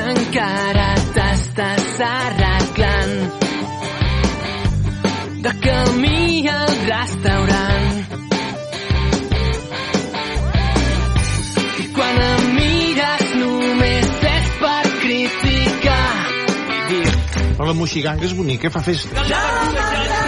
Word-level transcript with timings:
encara 0.00 0.86
t'estàs 1.14 2.00
arreglant 2.06 3.14
de 5.44 5.52
camí 5.66 6.48
al 6.48 6.72
restaurant. 6.88 8.02
I 11.84 11.86
quan 11.94 12.20
em 12.26 12.44
mires 12.58 13.24
només 13.42 14.12
és 14.34 14.52
per 14.64 14.82
criticar 15.04 16.10
i 16.78 16.84
dir 16.90 17.06
Però 17.54 17.70
la 17.70 17.78
moxiganga 17.78 18.26
és 18.26 18.34
bonica, 18.34 18.72
fa 18.74 18.82
festa. 18.82 19.14
la 19.14 19.42
verdura 19.46 20.23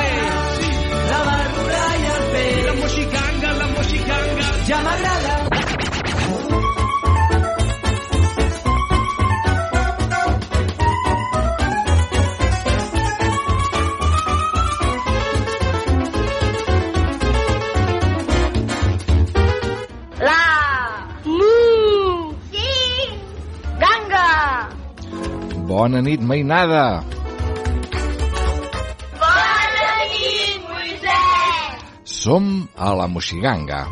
Bona 25.87 26.01
nit, 26.03 26.19
mainada! 26.19 27.05
Bona 29.21 29.91
nit, 30.11 30.57
Moisès 30.67 31.85
Som 32.11 32.49
a 32.75 32.91
la 32.99 33.07
Moxiganga. 33.07 33.85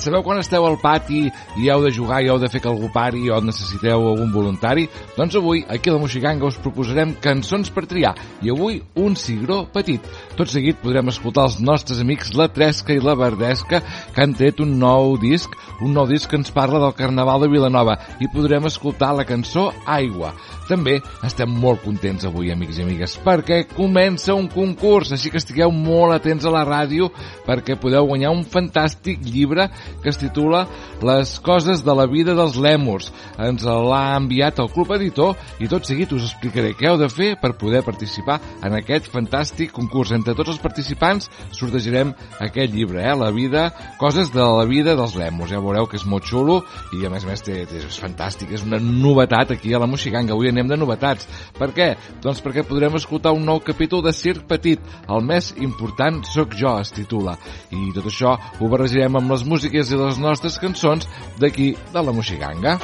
Sabeu 0.00 0.22
quan 0.24 0.40
esteu 0.40 0.64
al 0.64 0.78
pati 0.80 1.26
i 1.60 1.68
heu 1.68 1.84
de 1.84 1.90
jugar 1.92 2.22
i 2.24 2.30
heu 2.32 2.40
de 2.40 2.48
fer 2.48 2.62
que 2.64 2.70
algú 2.72 2.88
pari 2.94 3.26
o 3.28 3.42
necessiteu 3.44 4.06
algun 4.14 4.32
voluntari? 4.32 4.86
Doncs 5.18 5.36
avui, 5.42 5.60
aquí 5.68 5.92
a 5.92 5.98
la 5.98 6.00
Moxiganga, 6.00 6.48
us 6.48 6.56
proposarem 6.56 7.12
cançons 7.20 7.68
per 7.68 7.84
triar 7.84 8.14
i 8.40 8.54
avui 8.56 8.80
un 9.04 9.12
cigró 9.12 9.66
petit. 9.76 10.00
Tot 10.36 10.50
seguit 10.52 10.76
podrem 10.82 11.08
escoltar 11.08 11.46
els 11.48 11.54
nostres 11.64 12.02
amics 12.02 12.34
La 12.36 12.50
Tresca 12.52 12.92
i 12.92 13.00
La 13.00 13.14
Verdesca 13.16 13.80
que 14.12 14.20
han 14.20 14.34
tret 14.36 14.60
un 14.60 14.74
nou 14.76 15.14
disc, 15.20 15.54
un 15.80 15.94
nou 15.96 16.04
disc 16.10 16.28
que 16.28 16.36
ens 16.36 16.52
parla 16.52 16.80
del 16.82 16.92
Carnaval 16.98 17.46
de 17.46 17.48
Vilanova 17.48 17.94
i 18.20 18.28
podrem 18.28 18.68
escoltar 18.68 19.14
la 19.16 19.24
cançó 19.24 19.70
Aigua. 19.88 20.34
També 20.68 20.98
estem 21.24 21.48
molt 21.62 21.80
contents 21.84 22.26
avui, 22.26 22.50
amics 22.52 22.80
i 22.80 22.84
amigues, 22.84 23.14
perquè 23.22 23.62
comença 23.70 24.34
un 24.34 24.48
concurs, 24.50 25.12
així 25.14 25.30
que 25.30 25.40
estigueu 25.40 25.70
molt 25.72 26.16
atents 26.16 26.44
a 26.44 26.52
la 26.52 26.64
ràdio 26.66 27.08
perquè 27.46 27.78
podeu 27.80 28.08
guanyar 28.10 28.34
un 28.34 28.42
fantàstic 28.44 29.22
llibre 29.24 29.68
que 30.02 30.10
es 30.10 30.20
titula 30.20 30.66
Les 31.06 31.36
coses 31.44 31.84
de 31.86 31.94
la 31.94 32.06
vida 32.10 32.34
dels 32.36 32.56
lèmurs. 32.60 33.12
Ens 33.38 33.64
l'ha 33.64 34.16
enviat 34.16 34.60
el 34.60 34.70
Club 34.74 34.92
Editor 34.96 35.36
i 35.62 35.70
tot 35.70 35.86
seguit 35.86 36.12
us 36.16 36.28
explicaré 36.28 36.74
què 36.76 36.90
heu 36.90 37.00
de 37.00 37.08
fer 37.12 37.34
per 37.40 37.54
poder 37.60 37.84
participar 37.86 38.40
en 38.66 38.74
aquest 38.76 39.08
fantàstic 39.12 39.72
concurs. 39.76 40.12
Entre 40.16 40.25
tots 40.34 40.54
els 40.54 40.62
participants 40.62 41.28
sortejarem 41.54 42.12
aquest 42.42 42.74
llibre, 42.74 43.02
eh? 43.04 43.14
La 43.16 43.30
vida, 43.34 43.68
coses 44.00 44.32
de 44.34 44.42
la 44.42 44.64
vida 44.68 44.96
dels 44.98 45.16
lèmurs. 45.18 45.52
Ja 45.52 45.62
veureu 45.62 45.86
que 45.90 46.00
és 46.00 46.06
molt 46.08 46.26
xulo 46.26 46.62
i 46.96 47.04
a 47.06 47.12
més 47.12 47.26
a 47.26 47.30
més 47.30 47.44
té, 47.46 47.62
té, 47.68 47.84
és 47.86 48.00
fantàstic, 48.02 48.50
és 48.56 48.64
una 48.66 48.80
novetat 48.82 49.54
aquí 49.54 49.74
a 49.74 49.82
la 49.82 49.90
Moxiganga. 49.90 50.34
Avui 50.34 50.50
anem 50.50 50.70
de 50.72 50.80
novetats. 50.80 51.28
Per 51.58 51.70
què? 51.76 51.92
Doncs 52.24 52.42
perquè 52.44 52.66
podrem 52.66 52.98
escoltar 52.98 53.34
un 53.36 53.46
nou 53.46 53.60
capítol 53.64 54.02
de 54.04 54.14
Circ 54.16 54.48
Petit. 54.50 54.82
El 55.08 55.26
més 55.26 55.52
important 55.62 56.22
sóc 56.32 56.56
jo, 56.58 56.76
es 56.80 56.94
titula. 56.96 57.36
I 57.70 57.92
tot 57.96 58.08
això 58.10 58.36
ho 58.36 58.72
barrejarem 58.72 59.20
amb 59.20 59.36
les 59.36 59.46
músiques 59.46 59.92
i 59.92 60.00
les 60.00 60.18
nostres 60.22 60.58
cançons 60.62 61.08
d'aquí, 61.40 61.74
de 61.92 62.02
la 62.02 62.14
Moxiganga. 62.16 62.78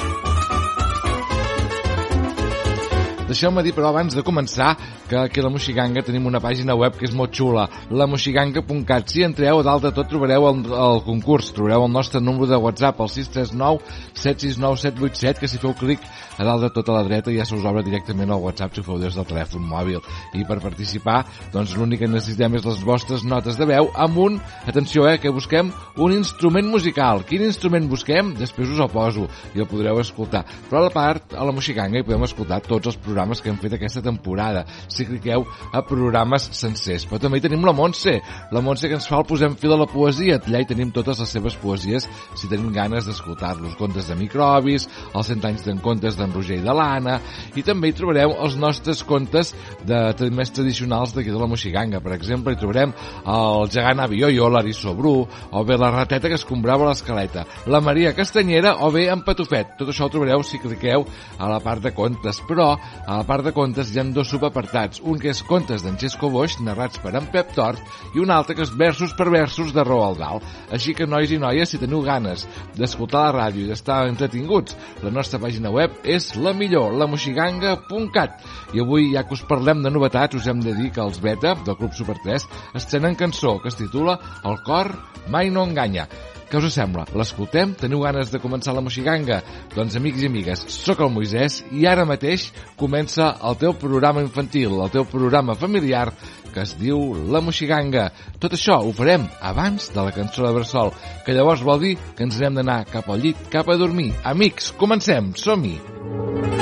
Deixeu-me 3.33 3.63
dir, 3.65 3.73
però, 3.73 3.89
abans 3.89 4.13
de 4.13 4.25
començar, 4.27 4.75
que 5.09 5.19
aquí 5.19 5.41
a 5.41 5.47
la 5.47 5.51
Moxiganga 5.53 6.03
tenim 6.07 6.27
una 6.27 6.41
pàgina 6.41 6.77
web 6.79 6.97
que 6.99 7.07
és 7.09 7.15
molt 7.17 7.35
xula, 7.37 7.69
lamoxiganga.cat. 7.91 9.09
Si 9.13 9.25
entreu, 9.27 9.61
a 9.61 9.67
dalt 9.67 9.87
de 9.87 9.93
tot 9.97 10.09
trobareu 10.11 10.49
el, 10.51 10.65
el 10.67 11.03
concurs, 11.07 11.53
trobareu 11.57 11.87
el 11.87 11.93
nostre 11.93 12.21
número 12.21 12.47
de 12.51 12.57
WhatsApp, 12.57 13.01
el 13.01 13.11
639 13.13 13.81
769 14.15 14.83
787, 14.87 15.41
que 15.41 15.51
si 15.51 15.61
feu 15.63 15.75
clic 15.79 16.05
a 16.39 16.47
dalt 16.47 16.65
de 16.65 16.71
tot 16.73 16.89
a 16.89 16.97
la 16.97 17.05
dreta 17.07 17.33
ja 17.35 17.45
se 17.45 17.55
us 17.57 17.65
obre 17.69 17.85
directament 17.85 18.31
el 18.31 18.41
WhatsApp 18.41 18.75
si 18.75 18.81
ho 18.81 18.87
feu 18.87 18.99
des 19.01 19.15
del 19.15 19.27
telèfon 19.29 19.65
mòbil. 19.69 20.01
I 20.35 20.47
per 20.49 20.59
participar, 20.65 21.23
doncs 21.53 21.75
l'únic 21.77 22.03
que 22.03 22.09
necessitem 22.11 22.57
és 22.59 22.67
les 22.67 22.83
vostres 22.87 23.25
notes 23.29 23.59
de 23.61 23.69
veu 23.69 23.91
amb 23.95 24.19
un, 24.19 24.39
atenció, 24.67 25.07
eh, 25.09 25.19
que 25.21 25.33
busquem 25.33 25.73
un 25.97 26.15
instrument 26.17 26.69
musical. 26.71 27.25
Quin 27.29 27.45
instrument 27.47 27.89
busquem? 27.91 28.33
Després 28.39 28.73
us 28.73 28.81
el 28.83 28.91
poso 28.93 29.29
i 29.55 29.63
el 29.63 29.69
podreu 29.71 30.01
escoltar. 30.01 30.45
Però 30.69 30.81
a 30.81 30.87
la 30.87 30.95
part, 30.95 31.35
a 31.37 31.45
la 31.45 31.55
Moxiganga, 31.55 32.01
hi 32.01 32.07
podem 32.07 32.27
escoltar 32.27 32.63
tots 32.65 32.93
els 32.93 32.99
programes 33.03 33.43
que 33.43 33.53
hem 33.53 33.61
fet 33.61 33.77
aquesta 33.77 34.03
temporada. 34.03 34.65
Si 34.89 35.02
cliqueu 35.09 35.47
a 35.73 35.83
programes 35.87 36.49
sencers. 36.57 37.07
Però 37.09 37.21
també 37.23 37.39
hi 37.41 37.47
tenim 37.47 37.65
la 37.67 37.75
Montse. 37.77 38.19
La 38.53 38.63
Montse 38.65 38.89
que 38.89 38.99
ens 38.99 39.09
fa 39.09 39.19
el 39.21 39.27
Posem 39.29 39.57
fil 39.61 39.75
a 39.75 39.81
la 39.81 39.89
poesia. 39.91 40.41
Allà 40.43 40.63
hi 40.63 40.69
tenim 40.69 40.93
totes 40.95 41.21
les 41.23 41.33
seves 41.37 41.57
poesies 41.61 42.09
si 42.35 42.51
tenim 42.51 42.73
ganes 42.75 43.07
d'escoltar-los. 43.09 43.77
Contes 43.81 44.09
de 44.11 44.17
microbis, 44.19 44.89
els 45.15 45.31
100 45.33 45.49
anys 45.49 45.67
d'en 45.67 45.81
contes 45.85 46.19
d'en 46.19 46.33
Roger 46.35 46.59
i 46.61 46.65
de 46.65 46.75
l'Anna, 46.77 47.19
i 47.57 47.63
també 47.67 47.89
hi 47.89 47.97
trobareu 47.97 48.35
els 48.43 48.57
nostres 48.61 49.03
contes 49.07 49.55
de 49.87 50.31
més 50.31 50.53
tradicionals 50.53 51.15
d'aquí 51.15 51.31
de 51.33 51.41
la 51.41 51.49
Moxiganga. 51.51 52.01
Per 52.03 52.13
exemple, 52.17 52.53
hi 52.53 52.61
trobarem 52.61 52.93
el 53.29 53.71
gegant 53.73 54.03
Avioio, 54.03 54.49
l'Arissó 54.53 54.95
Bru, 54.99 55.15
o 55.25 55.65
bé 55.65 55.79
la 55.79 55.91
rateta 55.95 56.29
que 56.29 56.39
escombrava 56.41 56.89
l'escaleta, 56.89 57.47
la 57.67 57.81
Maria 57.81 58.13
Castanyera 58.17 58.77
o 58.85 58.91
bé 58.93 59.09
en 59.13 59.23
Patufet. 59.25 59.77
Tot 59.79 59.89
això 59.93 60.07
ho 60.07 60.13
trobareu 60.13 60.43
si 60.43 60.61
cliqueu 60.63 61.07
a 61.39 61.49
la 61.49 61.61
part 61.63 61.83
de 61.85 61.93
contes, 61.95 62.41
però 62.49 62.73
a 62.75 63.21
la 63.21 63.27
part 63.29 63.45
de 63.47 63.53
contes 63.55 63.93
hi 63.93 64.01
ha 64.01 64.05
dos 64.13 64.29
subapartats, 64.29 64.82
un 65.03 65.21
que 65.21 65.31
és 65.33 65.43
contes 65.47 65.85
d'en 65.85 65.99
Xesco 66.01 66.31
Boix, 66.33 66.59
narrats 66.65 67.01
per 67.03 67.13
en 67.19 67.29
Pep 67.33 67.53
Tort, 67.57 67.81
i 68.15 68.23
un 68.23 68.33
altre 68.35 68.57
que 68.57 68.65
és 68.67 68.73
versos 68.79 69.15
per 69.19 69.29
versos 69.33 69.73
de 69.75 69.85
Roald 69.87 70.19
Dahl. 70.23 70.43
Així 70.73 70.95
que, 70.99 71.07
nois 71.07 71.31
i 71.31 71.39
noies, 71.43 71.71
si 71.71 71.81
teniu 71.81 72.03
ganes 72.07 72.47
d'escoltar 72.79 73.27
la 73.27 73.37
ràdio 73.39 73.67
i 73.67 73.71
d'estar 73.71 74.03
entretinguts, 74.11 74.77
la 75.05 75.15
nostra 75.15 75.41
pàgina 75.43 75.73
web 75.75 76.03
és 76.05 76.33
la 76.37 76.55
millor, 76.57 76.97
lamoxiganga.cat. 77.01 78.43
I 78.75 78.83
avui, 78.83 79.13
ja 79.15 79.25
que 79.27 79.37
us 79.39 79.47
parlem 79.49 79.85
de 79.85 79.93
novetats, 79.95 80.37
us 80.37 80.51
hem 80.51 80.61
de 80.65 80.75
dir 80.79 80.91
que 80.93 81.05
els 81.05 81.23
Beta, 81.23 81.55
del 81.67 81.79
Club 81.79 81.95
Super 81.97 82.19
3, 82.25 82.49
estrenen 82.83 83.19
cançó 83.19 83.59
que 83.63 83.73
es 83.73 83.79
titula 83.79 84.19
El 84.45 84.61
cor 84.67 84.95
mai 85.29 85.51
no 85.51 85.65
enganya. 85.69 86.09
Què 86.53 86.61
us 86.61 86.75
sembla? 86.77 87.07
L'escoltem? 87.17 87.71
Teniu 87.81 88.03
ganes 88.05 88.29
de 88.29 88.37
començar 88.37 88.75
la 88.77 88.83
Moxiganga? 88.85 89.39
Doncs, 89.73 89.95
amics 89.97 90.21
i 90.21 90.29
amigues, 90.29 90.65
sóc 90.69 90.99
el 91.01 91.09
Moisès 91.15 91.63
i 91.73 91.87
ara 91.89 92.05
mateix 92.05 92.51
comença 92.77 93.31
el 93.49 93.57
teu 93.63 93.73
programa 93.73 94.21
infantil, 94.21 94.75
el 94.85 94.93
teu 94.93 95.07
programa 95.09 95.57
familiar 95.57 96.11
que 96.53 96.61
es 96.67 96.75
diu 96.77 97.01
La 97.33 97.41
Moxiganga. 97.41 98.11
Tot 98.37 98.53
això 98.53 98.77
ho 98.85 98.93
farem 98.93 99.25
abans 99.41 99.89
de 99.95 100.05
la 100.05 100.13
cançó 100.13 100.45
de 100.45 100.53
Bressol, 100.59 100.93
que 101.25 101.33
llavors 101.33 101.65
vol 101.65 101.81
dir 101.87 101.95
que 102.19 102.29
ens 102.29 102.37
hem 102.37 102.61
d'anar 102.61 102.83
cap 102.93 103.09
al 103.09 103.25
llit, 103.25 103.49
cap 103.49 103.73
a 103.73 103.79
dormir. 103.81 104.11
Amics, 104.35 104.75
comencem, 104.77 105.33
som-hi! 105.33 105.79
Perquè 105.81 106.62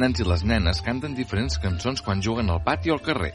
nens 0.00 0.20
i 0.20 0.26
les 0.26 0.44
nenes 0.48 0.82
canten 0.86 1.14
diferents 1.16 1.58
cançons 1.62 2.02
quan 2.04 2.22
juguen 2.24 2.50
al 2.50 2.62
pati 2.64 2.90
o 2.90 2.96
al 2.96 3.04
carrer. 3.04 3.32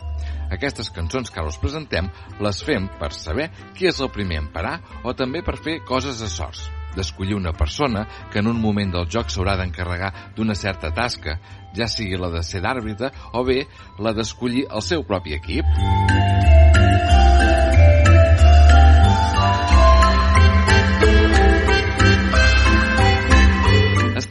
Aquestes 0.52 0.90
cançons 0.94 1.32
que 1.32 1.42
ara 1.42 1.52
us 1.52 1.60
presentem 1.62 2.10
les 2.42 2.64
fem 2.66 2.90
per 3.00 3.14
saber 3.14 3.52
qui 3.76 3.90
és 3.92 4.02
el 4.02 4.12
primer 4.14 4.42
en 4.44 4.50
parar 4.54 4.80
o 5.04 5.14
també 5.14 5.44
per 5.46 5.60
fer 5.62 5.80
coses 5.86 6.22
a 6.26 6.32
sorts 6.32 6.68
d'escollir 6.96 7.36
una 7.36 7.52
persona 7.52 8.06
que 8.32 8.40
en 8.40 8.48
un 8.48 8.62
moment 8.62 8.94
del 8.94 9.10
joc 9.12 9.28
s'haurà 9.28 9.58
d'encarregar 9.60 10.32
d'una 10.38 10.56
certa 10.56 10.94
tasca, 10.96 11.38
ja 11.76 11.90
sigui 11.92 12.16
la 12.16 12.32
de 12.32 12.44
ser 12.44 12.64
d'àrbitre 12.64 13.12
o 13.34 13.44
bé 13.44 13.66
la 14.00 14.16
d'escollir 14.16 14.68
el 14.72 14.82
seu 14.82 15.04
propi 15.04 15.36
equip. 15.36 16.45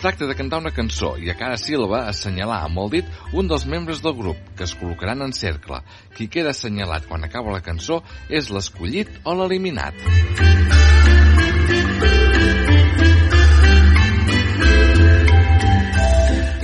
Tracta 0.05 0.27
de 0.27 0.35
cantar 0.37 0.59
una 0.61 0.69
cançó 0.77 1.15
i 1.17 1.31
a 1.33 1.35
cada 1.39 1.57
síl·laba 1.57 2.03
assenyalar 2.11 2.59
amb 2.67 2.83
el 2.83 2.91
dit 2.93 3.07
un 3.33 3.47
dels 3.49 3.63
membres 3.65 4.03
del 4.05 4.13
grup, 4.19 4.37
que 4.53 4.67
es 4.67 4.75
col·locaran 4.77 5.25
en 5.25 5.33
cercle. 5.33 5.79
Qui 6.13 6.27
queda 6.29 6.53
assenyalat 6.53 7.07
quan 7.09 7.25
acaba 7.25 7.55
la 7.55 7.63
cançó 7.65 8.03
és 8.29 8.51
l'escollit 8.53 9.09
o 9.25 9.33
l'eliminat. 9.39 9.97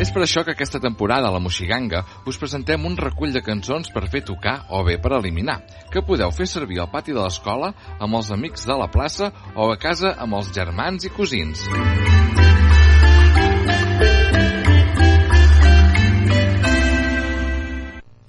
És 0.00 0.12
per 0.12 0.26
això 0.26 0.44
que 0.44 0.52
aquesta 0.52 0.80
temporada 0.84 1.28
a 1.28 1.32
la 1.32 1.40
Moixiganga 1.40 2.04
us 2.28 2.36
presentem 2.36 2.84
un 2.84 3.00
recull 3.00 3.32
de 3.32 3.40
cançons 3.40 3.88
per 3.88 4.08
fer 4.12 4.20
tocar 4.20 4.66
o 4.68 4.84
bé 4.84 5.00
per 5.00 5.16
eliminar, 5.16 5.62
que 5.88 6.04
podeu 6.04 6.28
fer 6.28 6.44
servir 6.44 6.84
al 6.84 6.92
pati 6.92 7.16
de 7.16 7.24
l'escola 7.24 7.72
amb 7.96 8.20
els 8.20 8.32
amics 8.36 8.68
de 8.68 8.76
la 8.76 8.92
plaça 8.92 9.32
o 9.56 9.72
a 9.72 9.80
casa 9.80 10.12
amb 10.20 10.36
els 10.36 10.52
germans 10.52 11.08
i 11.08 11.16
cosins. 11.16 11.64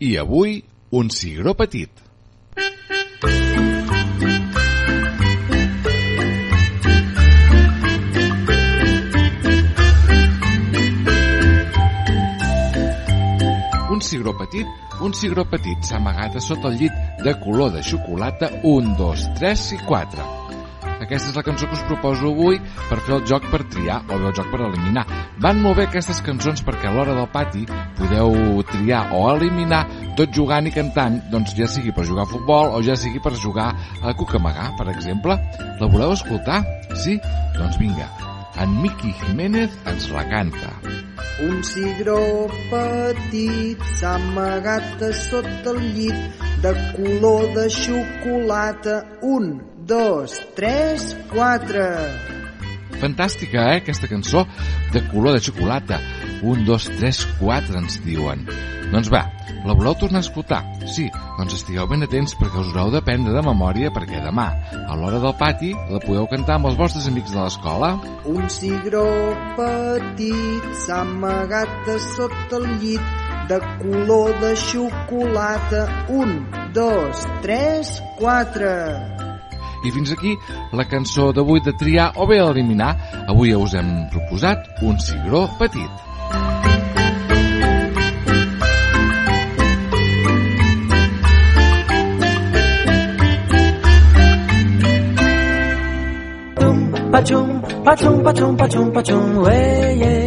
I 0.01 0.15
avui, 0.17 0.63
un 0.89 1.11
cigró 1.13 1.53
petit. 1.53 1.91
Un 13.91 14.01
cigró 14.01 14.33
petit, 14.39 14.65
un 15.01 15.13
cigró 15.13 15.45
petit 15.45 15.85
s'ha 15.85 15.99
amagat 16.01 16.33
a 16.33 16.41
sota 16.41 16.71
el 16.71 16.81
llit 16.81 17.21
de 17.21 17.37
color 17.45 17.69
de 17.77 17.85
xocolata 17.85 18.49
1, 18.63 18.95
2, 18.97 19.27
3 19.37 19.67
i 19.77 19.83
4. 19.85 20.50
Aquesta 21.01 21.31
és 21.31 21.37
la 21.37 21.43
cançó 21.45 21.65
que 21.65 21.77
us 21.77 21.83
proposo 21.89 22.29
avui 22.29 22.59
per 22.89 22.99
fer 23.01 23.15
el 23.17 23.25
joc 23.25 23.47
per 23.49 23.63
triar 23.73 24.01
o 24.05 24.19
bé 24.19 24.29
el 24.29 24.35
joc 24.37 24.51
per 24.53 24.61
eliminar. 24.67 25.05
Van 25.41 25.61
molt 25.63 25.79
bé 25.79 25.87
aquestes 25.87 26.21
cançons 26.25 26.61
perquè 26.67 26.89
a 26.89 26.93
l'hora 26.93 27.15
del 27.17 27.29
pati 27.33 27.65
podeu 27.97 28.61
triar 28.69 29.07
o 29.17 29.23
eliminar 29.33 29.81
tot 30.19 30.33
jugant 30.35 30.67
i 30.69 30.73
cantant, 30.75 31.17
doncs 31.33 31.55
ja 31.57 31.67
sigui 31.71 31.93
per 31.95 32.05
jugar 32.05 32.27
a 32.27 32.31
futbol 32.31 32.75
o 32.77 32.81
ja 32.85 32.97
sigui 32.99 33.21
per 33.23 33.33
jugar 33.33 33.71
a 34.03 34.13
cucamagar, 34.13 34.71
per 34.77 34.91
exemple. 34.93 35.37
La 35.79 35.89
voleu 35.89 36.13
escoltar? 36.13 36.61
Sí? 36.93 37.17
Doncs 37.57 37.79
vinga, 37.81 38.05
en 38.61 38.77
Miqui 38.83 39.15
Jiménez 39.23 39.73
ens 39.89 40.09
la 40.13 40.27
canta. 40.29 40.69
Un 41.41 41.63
cigró 41.65 42.19
petit 42.69 43.81
s'ha 43.97 44.13
amagat 44.19 45.01
a 45.07 45.11
sota 45.17 45.73
el 45.73 45.81
llit 45.95 46.45
de 46.61 46.73
color 46.93 47.47
de 47.55 47.65
xocolata. 47.73 49.01
Un, 49.25 49.55
dos, 49.91 50.39
tres, 50.55 51.17
quatre. 51.27 51.83
Fantàstica, 53.01 53.73
eh, 53.73 53.81
aquesta 53.81 54.07
cançó 54.07 54.45
de 54.93 55.01
color 55.11 55.33
de 55.35 55.41
xocolata. 55.43 55.99
Un, 56.47 56.63
dos, 56.63 56.85
tres, 56.95 57.25
quatre, 57.41 57.75
ens 57.75 57.97
diuen. 58.05 58.45
Doncs 58.91 59.09
va, 59.11 59.25
la 59.65 59.75
voleu 59.75 59.95
tornar 59.99 60.21
a 60.21 60.25
escoltar? 60.25 60.61
Sí, 60.87 61.09
doncs 61.37 61.57
estigueu 61.57 61.89
ben 61.91 62.05
atents 62.07 62.37
perquè 62.39 62.61
us 62.61 62.71
haureu 62.71 62.93
d'aprendre 62.93 63.35
de 63.35 63.43
memòria 63.43 63.91
perquè 63.91 64.21
demà, 64.23 64.47
a 64.79 64.95
l'hora 64.99 65.19
del 65.23 65.35
pati, 65.39 65.71
la 65.91 65.99
podeu 66.03 66.27
cantar 66.31 66.59
amb 66.59 66.71
els 66.71 66.79
vostres 66.79 67.07
amics 67.11 67.35
de 67.35 67.41
l'escola. 67.41 67.93
Un 68.31 68.47
cigró 68.47 69.07
petit 69.59 70.69
s'ha 70.85 71.01
amagat 71.03 71.91
a 71.91 71.97
sota 72.13 72.61
el 72.61 72.69
llit 72.83 73.25
de 73.51 73.59
color 73.81 74.39
de 74.39 74.53
xocolata. 74.55 75.83
Un, 76.07 76.37
dos, 76.71 77.25
tres, 77.43 77.97
quatre. 78.19 79.19
I 79.83 79.91
fins 79.91 80.11
aquí 80.13 80.37
la 80.77 80.85
cançó 80.85 81.31
d'avui 81.33 81.61
de 81.65 81.73
triar 81.73 82.11
o 82.15 82.27
bé 82.29 82.39
eliminar. 82.43 82.93
Avui 83.27 83.55
us 83.55 83.73
hem 83.73 83.91
proposat 84.13 84.81
un 84.81 84.99
cigró 84.99 85.47
petit. 85.59 85.89
Pachum, 97.11 97.61
pachum, 97.83 98.23
pachum, 98.23 98.57
pachum, 98.57 98.91
pachum, 98.91 99.47
ei, 99.51 100.01
ei. 100.01 100.20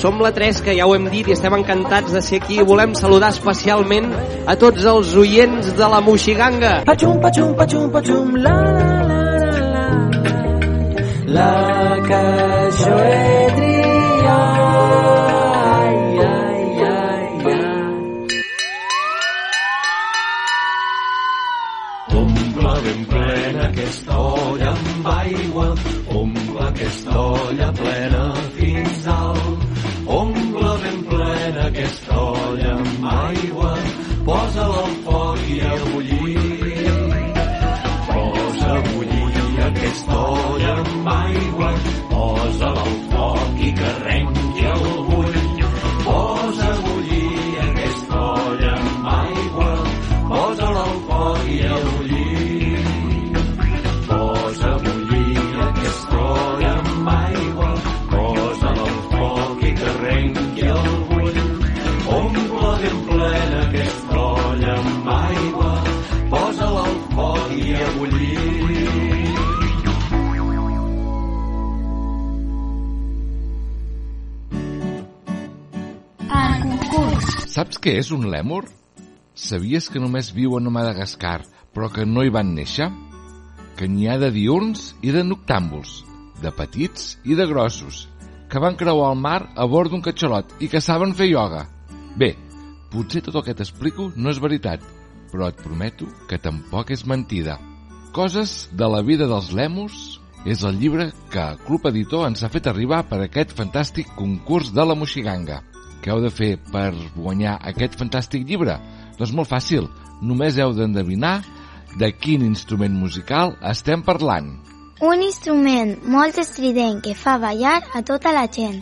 Som 0.00 0.16
la 0.24 0.30
3, 0.32 0.62
que 0.64 0.72
ja 0.78 0.86
ho 0.88 0.94
hem 0.96 1.10
dit 1.12 1.26
i 1.28 1.34
estem 1.34 1.52
encantats 1.58 2.14
de 2.16 2.22
ser 2.24 2.38
aquí. 2.40 2.56
Volem 2.64 2.94
saludar 2.96 3.28
especialment 3.34 4.08
a 4.48 4.56
tots 4.56 4.86
els 4.94 5.12
oients 5.20 5.74
de 5.76 5.90
la 5.92 6.00
Moixiganga. 6.06 6.72
Pachum, 6.88 7.20
pachum, 7.20 7.52
pachum, 7.58 7.90
pachum, 7.92 8.32
la, 8.40 8.56
la, 8.78 8.88
la, 9.10 9.20
la, 9.44 9.60
la. 9.74 9.84
La 11.36 11.50
que 12.08 12.24
jo 12.80 12.96
he 13.10 13.39
aquesta 39.90 40.16
olla 40.16 40.74
amb 40.80 41.08
aigua, 41.12 41.70
posa-la 42.10 42.84
al 42.86 42.98
foc 43.10 43.58
i 43.58 43.72
que 43.74 43.90
renqui 44.04 44.49
Saps 77.70 77.84
què 77.86 77.92
és 78.00 78.08
un 78.10 78.24
lèmur? 78.26 78.64
Sabies 79.38 79.86
que 79.94 80.00
només 80.02 80.32
viuen 80.34 80.64
a 80.66 80.70
Madagascar, 80.74 81.44
però 81.70 81.86
que 81.94 82.02
no 82.02 82.24
hi 82.26 82.32
van 82.34 82.48
néixer? 82.50 82.88
Que 83.78 83.86
n'hi 83.86 84.08
ha 84.10 84.16
de 84.18 84.32
diurns 84.34 84.88
i 85.06 85.12
de 85.14 85.22
noctàmbuls, 85.22 85.92
de 86.42 86.50
petits 86.50 87.12
i 87.22 87.38
de 87.38 87.46
grossos, 87.46 88.00
que 88.50 88.58
van 88.58 88.74
creuar 88.74 89.12
el 89.14 89.22
mar 89.22 89.36
a 89.54 89.68
bord 89.70 89.94
d'un 89.94 90.02
catxalot 90.02 90.56
i 90.58 90.66
que 90.66 90.82
saben 90.82 91.14
fer 91.14 91.30
ioga. 91.30 91.62
Bé, 92.18 92.32
Potser 92.90 93.22
tot 93.22 93.38
el 93.38 93.46
que 93.46 93.54
t'explico 93.54 94.10
no 94.16 94.34
és 94.34 94.42
veritat, 94.42 94.82
però 95.30 95.46
et 95.54 95.62
prometo 95.62 96.10
que 96.26 96.42
tampoc 96.42 96.90
és 96.90 97.06
mentida. 97.06 97.60
Coses 98.10 98.64
de 98.74 98.90
la 98.90 99.06
vida 99.06 99.30
dels 99.30 99.54
lèmurs 99.54 100.18
és 100.42 100.66
el 100.66 100.82
llibre 100.82 101.12
que 101.30 101.52
Club 101.70 101.86
Editor 101.94 102.26
ens 102.26 102.42
ha 102.42 102.50
fet 102.50 102.66
arribar 102.66 103.04
per 103.06 103.22
aquest 103.22 103.54
fantàstic 103.54 104.10
concurs 104.18 104.74
de 104.74 104.90
la 104.90 104.98
Moixiganga. 104.98 105.62
Què 106.00 106.12
heu 106.12 106.20
de 106.24 106.30
fer 106.32 106.54
per 106.72 106.90
guanyar 107.16 107.58
aquest 107.70 107.98
fantàstic 108.00 108.46
llibre? 108.48 108.78
Doncs 109.18 109.34
molt 109.36 109.50
fàcil, 109.50 109.88
només 110.24 110.56
heu 110.56 110.72
d'endevinar 110.76 111.40
de 112.00 112.08
quin 112.16 112.44
instrument 112.46 112.94
musical 112.96 113.52
estem 113.72 114.04
parlant. 114.06 114.54
Un 115.04 115.20
instrument 115.24 115.92
molt 116.12 116.38
estrident 116.40 117.02
que 117.04 117.12
fa 117.16 117.36
ballar 117.40 117.80
a 117.96 118.02
tota 118.06 118.32
la 118.36 118.46
gent. 118.52 118.80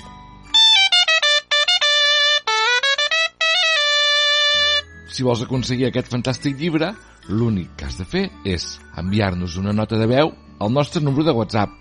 Si 5.11 5.27
vols 5.27 5.43
aconseguir 5.43 5.89
aquest 5.89 6.13
fantàstic 6.13 6.55
llibre, 6.59 6.93
l'únic 7.29 7.75
que 7.79 7.89
has 7.89 7.99
de 7.99 8.07
fer 8.07 8.29
és 8.47 8.77
enviar-nos 9.01 9.57
una 9.59 9.75
nota 9.75 9.99
de 9.99 10.07
veu 10.07 10.31
al 10.63 10.71
nostre 10.75 11.03
número 11.03 11.27
de 11.27 11.35
WhatsApp, 11.35 11.75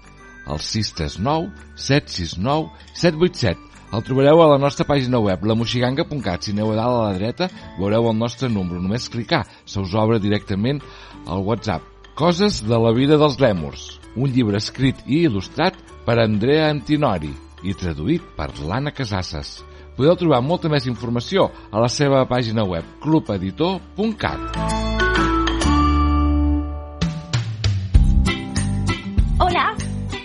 el 0.49 0.61
639 0.63 1.51
769 1.75 2.71
787. 2.93 3.76
El 3.95 4.03
trobareu 4.03 4.41
a 4.43 4.49
la 4.51 4.57
nostra 4.59 4.83
pàgina 4.87 5.19
web, 5.23 5.45
lamoxiganga.cat. 5.47 6.43
Si 6.43 6.51
aneu 6.51 6.73
a 6.73 6.75
dalt 6.75 6.97
a 6.97 7.05
la 7.05 7.13
dreta, 7.15 7.47
veureu 7.77 8.09
el 8.11 8.17
nostre 8.19 8.49
número. 8.51 8.81
Només 8.83 9.07
clicar, 9.09 9.45
se 9.65 9.79
us 9.79 9.95
obre 9.95 10.19
directament 10.19 10.81
al 11.25 11.45
WhatsApp. 11.47 11.85
Coses 12.17 12.59
de 12.65 12.79
la 12.81 12.91
vida 12.91 13.17
dels 13.17 13.39
lèmurs. 13.39 13.87
Un 14.17 14.33
llibre 14.33 14.59
escrit 14.59 14.99
i 15.05 15.23
il·lustrat 15.29 15.77
per 16.05 16.17
Andrea 16.19 16.67
Antinori 16.73 17.31
i 17.63 17.73
traduït 17.77 18.25
per 18.35 18.51
l'Anna 18.59 18.91
Casasses. 18.91 19.61
Podeu 19.97 20.17
trobar 20.19 20.43
molta 20.45 20.69
més 20.69 20.85
informació 20.89 21.47
a 21.71 21.81
la 21.81 21.89
seva 21.89 22.25
pàgina 22.29 22.67
web 22.67 22.85
clubeditor.cat. 23.01 25.06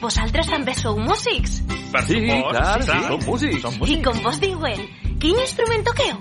vosaltres 0.02 0.50
també 0.50 0.74
sou 0.76 0.98
músics? 0.98 1.60
Per 1.92 2.02
Sí, 2.08 2.18
supost, 2.18 2.50
clar, 2.50 2.82
sí, 2.82 2.90
sí, 2.90 3.00
som 3.06 3.24
músics. 3.26 3.62
Som 3.62 3.74
I 3.86 3.96
com 4.04 4.20
vos 4.24 4.40
diuen? 4.42 4.84
Quin 5.22 5.38
instrument 5.38 5.84
toqueu? 5.86 6.16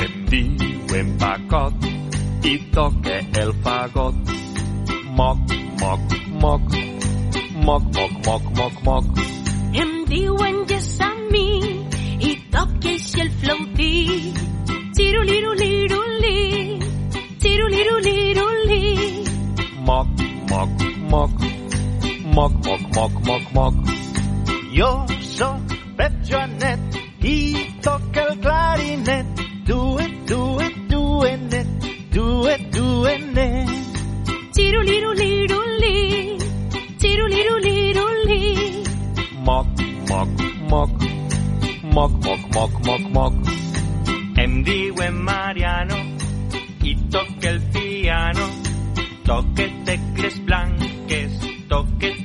Em 0.00 0.14
diuen 0.30 1.16
Pacot 1.20 1.88
i 2.48 2.54
toque 2.74 3.18
el 3.42 3.52
fagot. 3.64 4.34
Moc, 5.18 5.56
moc, 5.82 6.14
moc. 6.44 6.76
Moc, 7.60 7.82
moc, 7.96 8.12
moc, 8.26 8.42
moc, 8.56 8.82
moc. 8.88 9.04
Em 9.82 9.92
diuen 10.08 10.62
Gessamí 10.70 11.48
i 12.24 12.32
toque 12.54 12.94
així 12.96 13.20
el 13.26 13.30
flautí. 13.42 13.92
Tiruliruliruli, 14.96 16.38
tiruliruliruli. 17.44 18.82
Moc, 19.84 20.08
moc, 20.50 20.86
moc. 21.12 21.40
Moc, 21.40 21.59
moc, 22.34 22.52
moc, 22.94 23.12
moc, 23.26 23.42
moc. 23.54 23.74
Jo 24.72 25.06
sóc 25.20 25.60
Pep 25.96 26.12
Joanet 26.28 26.80
i 27.22 27.36
toc 27.82 28.16
el 28.16 28.36
clarinet. 28.40 29.26
Do 29.66 29.98
it, 29.98 30.14
do 30.26 30.58
it, 30.60 30.76
doing 30.88 31.52
it. 31.52 31.66
Do 32.12 32.46
it, 32.48 32.62
doing 32.72 33.36
it. 33.36 33.68
Tiruliruliruli, 34.54 36.38
tiruliruliruli. 36.98 38.42
Moc, 39.44 39.66
moc, 40.08 40.28
moc. 40.70 40.90
Moc, 41.94 42.12
moc, 42.24 42.40
moc, 42.54 42.72
moc, 42.86 43.00
moc. 43.14 43.34
Em 44.38 44.62
diuen 44.64 45.22
Mariano 45.24 45.96
i 46.82 46.96
toque 47.10 47.48
el 47.48 47.60
piano. 47.72 48.46
Toque 49.24 49.70
tecles 49.84 50.44
blanques, 50.44 51.32
toque 51.68 52.19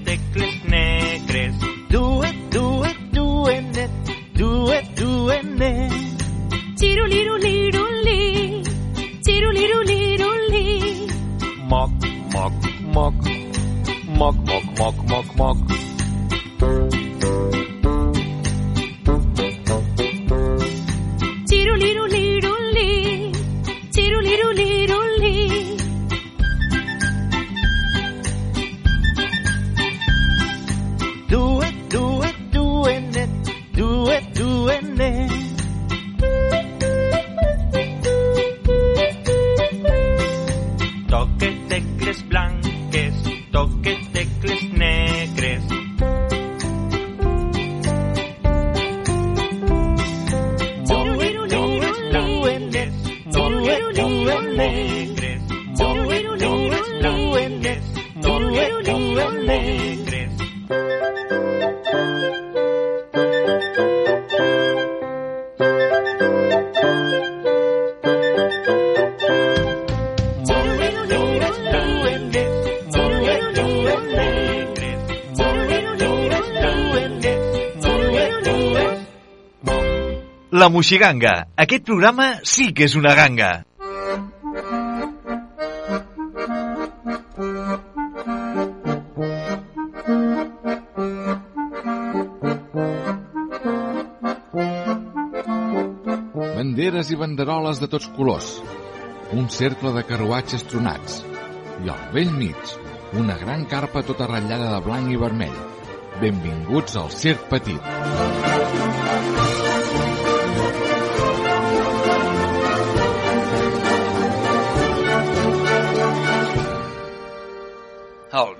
La 80.75 80.77
Moixiganga. 80.77 81.31
Aquest 81.63 81.85
programa 81.87 82.23
sí 82.43 82.73
que 82.75 82.83
és 82.83 82.95
una 82.99 83.13
ganga. 83.15 83.63
Banderes 96.57 97.07
i 97.07 97.15
banderoles 97.23 97.79
de 97.79 97.87
tots 97.87 98.11
colors. 98.17 98.51
Un 99.31 99.47
cercle 99.47 99.95
de 99.95 100.03
carruatges 100.11 100.67
tronats. 100.67 101.21
I 101.85 101.87
al 101.95 102.03
vell 102.11 102.35
mig, 102.35 102.75
una 103.23 103.39
gran 103.39 103.63
carpa 103.63 104.03
tota 104.03 104.27
ratllada 104.27 104.75
de 104.75 104.83
blanc 104.91 105.07
i 105.07 105.23
vermell. 105.23 105.59
Benvinguts 106.19 106.99
al 106.99 107.15
Circ 107.23 107.47
Petit. 107.55 109.54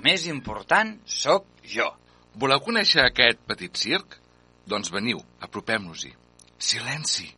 Més 0.05 0.27
important 0.29 0.91
sóc 1.09 1.47
jo. 1.71 1.87
Voleu 2.41 2.61
conèixer 2.61 3.01
aquest 3.05 3.41
petit 3.49 3.79
circ? 3.79 4.19
Doncs 4.69 4.91
veniu, 4.93 5.21
apropem-nos-hi. 5.47 6.11
Silenci! 6.57 7.31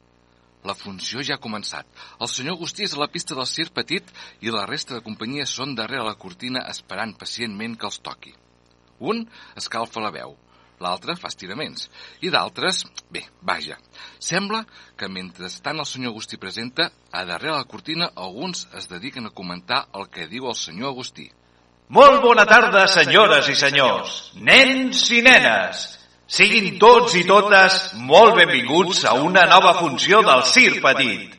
La 0.67 0.75
funció 0.75 1.21
ja 1.23 1.37
ha 1.37 1.43
començat. 1.43 1.87
El 2.19 2.27
senyor 2.31 2.57
Agustí 2.57 2.83
és 2.83 2.95
a 2.95 2.99
la 2.99 3.07
pista 3.13 3.37
del 3.37 3.47
circ 3.47 3.71
petit 3.77 4.09
i 4.43 4.51
la 4.51 4.65
resta 4.67 4.97
de 4.97 5.05
companyia 5.05 5.45
són 5.47 5.77
darrere 5.77 6.03
la 6.07 6.17
cortina 6.19 6.65
esperant 6.73 7.13
pacientment 7.21 7.77
que 7.79 7.87
els 7.87 8.01
toqui. 8.03 8.33
Un 8.99 9.23
escalfa 9.61 10.03
la 10.03 10.11
veu, 10.11 10.35
l'altre 10.83 11.15
fa 11.15 11.31
estiraments, 11.31 11.87
i 12.25 12.33
d'altres, 12.33 12.83
bé, 13.13 13.23
vaja. 13.47 13.77
Sembla 14.19 14.65
que 14.97 15.07
mentrestant 15.07 15.79
el 15.79 15.87
senyor 15.87 16.15
Agustí 16.15 16.41
presenta, 16.41 16.91
a 17.11 17.23
darrere 17.23 17.55
la 17.55 17.69
cortina 17.71 18.11
alguns 18.27 18.67
es 18.75 18.89
dediquen 18.91 19.29
a 19.29 19.35
comentar 19.41 19.85
el 19.93 20.09
que 20.09 20.27
diu 20.27 20.49
el 20.49 20.57
senyor 20.67 20.97
Agustí. 20.97 21.29
Molt 21.87 22.19
bona 22.19 22.43
tarda, 22.43 22.81
senyores 22.91 23.47
i 23.47 23.53
senyors, 23.55 24.15
nens 24.43 25.05
i 25.15 25.21
nenes. 25.23 25.85
Siguin 26.27 26.73
tots 26.81 27.13
i 27.15 27.21
totes 27.23 27.93
molt 28.03 28.35
benvinguts 28.35 29.05
a 29.07 29.13
una 29.15 29.45
nova 29.47 29.71
funció 29.77 30.19
del 30.25 30.43
Cir 30.43 30.81
Petit. 30.83 31.37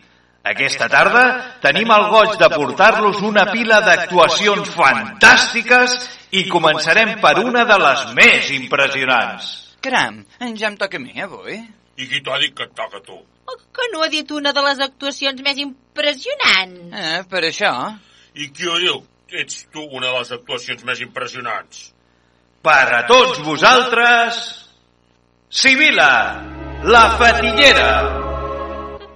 Aquesta 0.48 0.88
tarda 0.88 1.24
tenim 1.60 1.92
el 1.92 2.06
goig 2.14 2.38
de 2.40 2.48
portar-los 2.54 3.20
una 3.28 3.44
pila 3.52 3.82
d'actuacions 3.84 4.70
fantàstiques 4.72 5.98
i 6.40 6.46
començarem 6.48 7.18
per 7.20 7.34
una 7.42 7.66
de 7.68 7.76
les 7.84 8.06
més 8.16 8.48
impressionants. 8.56 9.50
Caram, 9.84 10.22
ja 10.56 10.72
em 10.72 10.80
toca 10.80 10.96
a 10.96 11.04
mi, 11.04 11.12
avui. 11.20 11.60
I 12.00 12.08
qui 12.08 12.22
t'ha 12.24 12.40
dit 12.40 12.56
que 12.56 12.64
et 12.64 12.72
toca 12.72 13.02
a 13.02 13.04
tu? 13.04 13.20
Que 13.76 13.92
no 13.92 14.00
ha 14.00 14.08
dit 14.08 14.32
una 14.32 14.56
de 14.56 14.64
les 14.64 14.80
actuacions 14.80 15.44
més 15.44 15.60
impressionants. 15.60 16.80
Eh, 16.96 17.22
per 17.28 17.44
això. 17.52 17.74
I 18.32 18.48
qui 18.48 18.64
ho 18.64 18.80
diu? 18.80 19.04
Ets 19.28 19.66
tu 19.68 19.82
una 19.84 20.06
de 20.06 20.18
les 20.22 20.30
actuacions 20.32 20.84
més 20.88 21.00
impressionants. 21.04 21.90
Per 22.64 22.84
a 22.96 23.02
tots 23.04 23.42
vosaltres, 23.44 24.38
Sibila, 25.52 26.40
la 26.88 27.02
fatillera. 27.20 27.90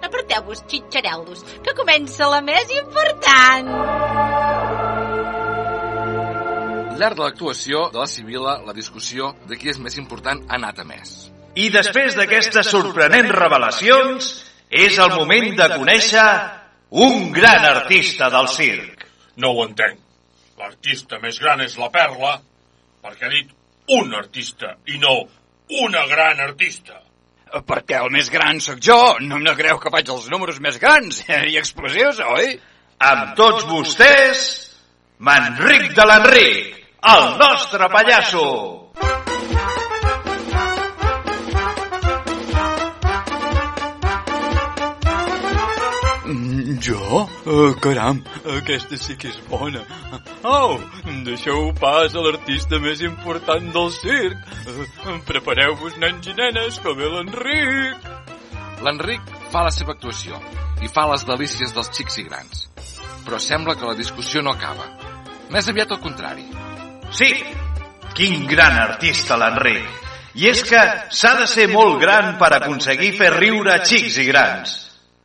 Aparteu-vos, 0.05 0.61
xitxarel·los, 0.69 1.41
que 1.65 1.73
comença 1.79 2.29
la 2.29 2.43
més 2.45 2.69
important. 2.77 3.73
Al 6.93 7.01
llarg 7.01 7.17
de 7.17 7.25
l'actuació 7.25 7.89
de 7.89 8.03
la 8.03 8.07
Sibila, 8.07 8.59
la 8.69 8.77
discussió 8.77 9.33
de 9.49 9.57
qui 9.57 9.73
és 9.73 9.81
més 9.81 9.97
important 9.97 10.45
ha 10.45 10.61
anat 10.61 10.85
a 10.85 10.89
més. 10.93 11.33
I 11.57 11.73
després 11.73 12.21
d'aquestes 12.21 12.69
sorprenents 12.69 13.33
revelacions, 13.33 14.33
és 14.69 15.01
el 15.01 15.17
moment 15.17 15.57
de 15.57 15.73
conèixer 15.73 16.29
un 17.01 17.33
gran 17.33 17.65
artista 17.65 18.29
del 18.29 18.53
circ. 18.53 19.09
No 19.41 19.57
ho 19.57 19.65
entenc. 19.65 20.02
L'artista 20.63 21.19
més 21.19 21.41
gran 21.43 21.59
és 21.65 21.73
la 21.75 21.89
Perla, 21.91 22.37
perquè 23.03 23.27
ha 23.27 23.31
dit 23.33 23.49
un 23.97 24.13
artista 24.15 24.77
i 24.87 24.99
no 25.03 25.15
una 25.83 26.05
gran 26.07 26.39
artista. 26.45 27.01
Perquè 27.67 27.99
el 27.99 28.13
més 28.15 28.31
gran 28.31 28.61
sóc 28.63 28.79
jo. 28.81 28.99
No 29.27 29.41
em 29.41 29.49
creu 29.59 29.81
que 29.83 29.91
faig 29.91 30.13
els 30.15 30.29
números 30.31 30.61
més 30.63 30.79
grans 30.79 31.25
i 31.51 31.59
explosius, 31.59 32.23
oi? 32.37 32.55
Amb 33.03 33.35
tots 33.39 33.67
vostès, 33.67 34.45
Manric 35.19 35.91
de 35.99 36.07
l'Enric, 36.07 36.79
el 37.11 37.27
nostre 37.43 37.91
pallasso. 37.91 38.47
Jo? 46.83 47.29
Uh, 47.47 47.77
caram, 47.79 48.19
aquesta 48.59 48.97
sí 48.99 49.15
que 49.15 49.29
és 49.31 49.39
bona. 49.47 49.85
Au, 50.43 50.75
deixeu 51.23 51.71
pas 51.79 52.17
a 52.17 52.25
l'artista 52.25 52.81
més 52.83 53.05
important 53.07 53.69
del 53.75 53.93
circ. 53.95 54.51
Uh, 54.67 55.21
Prepareu-vos, 55.29 55.95
nens 56.03 56.27
i 56.27 56.35
nenes, 56.35 56.81
que 56.83 56.97
ve 56.99 57.11
l'Enric. 57.13 58.11
L'Enric 58.83 59.31
fa 59.55 59.63
la 59.69 59.71
seva 59.71 59.95
actuació 59.95 60.43
i 60.83 60.91
fa 60.91 61.07
les 61.13 61.23
delícies 61.29 61.71
dels 61.77 61.93
xics 61.95 62.19
i 62.19 62.27
grans. 62.27 62.67
Però 63.23 63.39
sembla 63.39 63.79
que 63.79 63.87
la 63.87 63.95
discussió 63.95 64.43
no 64.43 64.57
acaba. 64.57 64.89
Més 65.55 65.71
aviat 65.71 65.95
al 65.95 66.03
contrari. 66.03 66.49
Sí, 67.15 67.31
quin 68.19 68.49
gran 68.51 68.75
artista 68.83 69.39
l'Enric. 69.39 69.87
I 70.35 70.49
és 70.51 70.67
que 70.67 70.81
s'ha 71.15 71.37
de 71.39 71.47
ser 71.47 71.69
molt 71.71 72.01
gran 72.03 72.35
per 72.41 72.57
aconseguir 72.57 73.13
fer 73.21 73.37
riure 73.37 73.79
xics 73.87 74.19
i 74.19 74.27
grans. 74.27 74.81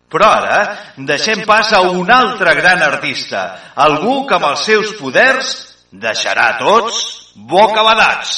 Però 0.08 0.28
ara 0.32 0.60
deixem 1.10 1.43
pas 1.46 1.74
a 1.76 1.82
un 1.91 2.10
altre 2.12 2.54
gran 2.56 2.82
artista, 2.82 3.74
algú 3.76 4.22
que 4.28 4.38
amb 4.38 4.48
els 4.54 4.63
seus 4.70 4.93
poders 5.00 5.50
deixarà 5.91 6.54
tots 6.62 7.34
bocabadats. 7.36 8.36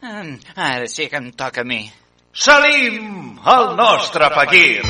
Mm, 0.00 0.38
ara 0.56 0.88
sí 0.88 1.10
que 1.12 1.20
em 1.20 1.30
toca 1.36 1.60
a 1.60 1.68
mi. 1.68 1.84
Salim, 2.32 3.36
el 3.44 3.76
nostre 3.76 4.30
Fakir. 4.32 4.80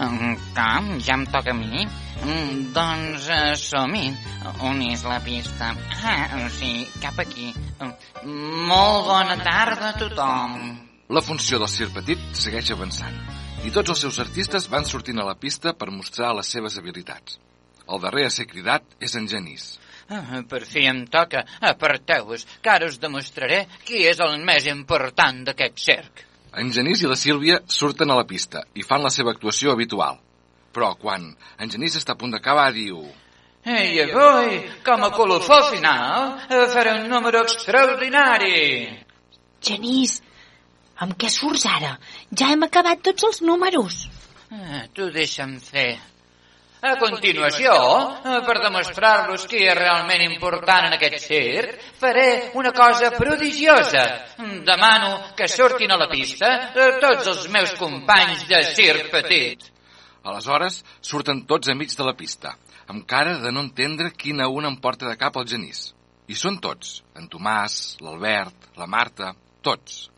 Mm, 0.00 0.34
Com? 0.54 0.86
Ja 1.04 1.14
em 1.14 1.26
toca 1.30 1.52
a 1.52 1.54
mi? 1.54 1.86
Mm, 2.20 2.72
doncs 2.76 3.28
uh, 3.32 3.54
som-hi. 3.56 4.10
On 4.68 4.80
és 4.84 5.04
la 5.08 5.18
pista? 5.24 5.72
Ah, 6.04 6.48
sí, 6.52 6.84
cap 7.00 7.18
aquí. 7.22 7.50
Molt 7.80 9.06
bona 9.08 9.36
tarda 9.40 9.92
a 9.94 9.98
tothom. 9.98 10.56
La 11.10 11.22
funció 11.24 11.58
del 11.58 11.70
circ 11.72 11.96
petit 11.96 12.20
segueix 12.38 12.70
avançant 12.70 13.16
i 13.66 13.72
tots 13.74 13.92
els 13.92 14.02
seus 14.04 14.18
artistes 14.22 14.68
van 14.72 14.86
sortint 14.88 15.18
a 15.20 15.26
la 15.26 15.36
pista 15.36 15.74
per 15.76 15.90
mostrar 15.92 16.30
les 16.36 16.48
seves 16.48 16.78
habilitats. 16.80 17.36
El 17.90 18.00
darrer 18.00 18.28
a 18.28 18.32
ser 18.32 18.46
cridat 18.48 18.84
és 19.02 19.16
en 19.18 19.26
Genís. 19.28 19.74
Ah, 20.08 20.40
per 20.48 20.62
fi 20.66 20.86
em 20.88 21.02
toca. 21.10 21.42
Aparteu-vos, 21.72 22.46
que 22.62 22.70
ara 22.72 22.88
us 22.88 22.98
demostraré 23.02 23.64
qui 23.84 24.04
és 24.08 24.20
el 24.24 24.38
més 24.46 24.66
important 24.70 25.44
d'aquest 25.48 25.82
circ. 25.82 26.24
En 26.60 26.72
Genís 26.74 27.04
i 27.04 27.10
la 27.10 27.18
Sílvia 27.18 27.60
surten 27.66 28.10
a 28.10 28.16
la 28.18 28.26
pista 28.26 28.64
i 28.74 28.86
fan 28.86 29.04
la 29.04 29.12
seva 29.14 29.34
actuació 29.36 29.74
habitual. 29.74 30.18
Però 30.72 30.94
quan 30.98 31.26
en 31.58 31.70
Genís 31.72 31.96
està 31.98 32.14
a 32.14 32.20
punt 32.20 32.36
d'acabar, 32.36 32.70
diu... 32.76 33.02
I 33.60 34.00
avui, 34.06 34.54
com 34.86 35.02
a 35.04 35.10
colofó 35.12 35.58
final, 35.68 36.38
eh, 36.48 36.66
faré 36.72 36.94
un 36.96 37.10
número 37.12 37.42
extraordinari. 37.44 38.88
Genís, 39.60 40.22
amb 41.04 41.12
què 41.20 41.28
surts 41.28 41.66
ara? 41.68 41.98
Ja 42.32 42.54
hem 42.54 42.64
acabat 42.64 43.02
tots 43.04 43.26
els 43.28 43.42
números. 43.44 44.06
Eh, 44.50 44.86
tu 44.96 45.10
deixa'm 45.12 45.58
fer. 45.60 45.98
A 46.80 46.94
continuació, 46.96 47.72
eh, 48.24 48.38
per 48.46 48.54
demostrar-los 48.62 49.44
qui 49.46 49.66
és 49.68 49.76
realment 49.76 50.22
important 50.24 50.86
en 50.88 50.94
aquest 50.96 51.18
circ, 51.26 51.74
faré 52.00 52.50
una 52.54 52.72
cosa 52.72 53.10
prodigiosa. 53.10 54.04
Demano 54.64 55.34
que 55.36 55.48
surtin 55.48 55.92
a 55.92 55.98
la 56.00 56.08
pista 56.08 56.72
eh, 56.72 56.96
tots 57.04 57.28
els 57.34 57.44
meus 57.52 57.76
companys 57.76 58.46
de 58.48 58.62
circ 58.72 59.12
petit. 59.12 59.68
Aleshores, 60.24 60.82
surten 61.00 61.46
tots 61.48 61.70
amics 61.72 61.96
de 61.96 62.04
la 62.04 62.14
pista, 62.16 62.54
amb 62.90 63.06
cara 63.08 63.38
de 63.40 63.52
no 63.52 63.64
entendre 63.64 64.12
quina 64.12 64.48
una 64.52 64.68
em 64.68 64.76
porta 64.76 65.08
de 65.08 65.16
cap 65.16 65.36
al 65.36 65.48
Genís. 65.48 65.90
I 66.30 66.36
són 66.38 66.60
tots, 66.62 67.00
en 67.18 67.26
Tomàs, 67.30 67.98
l'Albert, 68.04 68.70
la 68.78 68.86
Marta, 68.86 69.32
tots. 69.64 70.08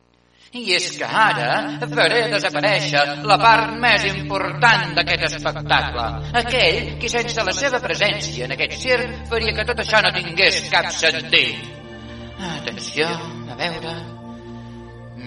I 0.52 0.74
és 0.76 0.90
que 0.98 1.06
ara 1.06 1.78
faré 1.88 2.26
desaparèixer 2.28 3.04
la 3.24 3.38
part 3.40 3.70
més 3.80 4.02
important 4.10 4.90
d'aquest 4.98 5.24
espectacle. 5.30 6.04
Aquell 6.42 6.90
que 7.00 7.08
sense 7.08 7.46
la 7.46 7.54
seva 7.56 7.80
presència 7.80 8.44
en 8.44 8.52
aquest 8.58 8.76
circ 8.82 9.22
faria 9.30 9.54
que 9.56 9.64
tot 9.70 9.80
això 9.80 10.02
no 10.04 10.12
tingués 10.18 10.60
cap 10.72 10.90
sentit. 10.92 11.70
Atenció, 12.56 13.08
a 13.48 13.60
veure... 13.62 14.00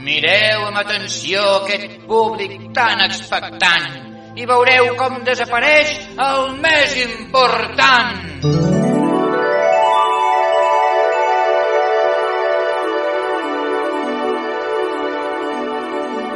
Mireu 0.06 0.68
amb 0.68 0.78
atenció 0.78 1.42
aquest 1.64 2.04
públic 2.06 2.68
tan 2.78 3.00
expectant 3.02 4.05
i 4.36 4.46
veureu 4.50 4.96
com 5.00 5.22
desapareix 5.24 5.92
el 6.20 6.50
més 6.64 6.96
important. 7.04 8.24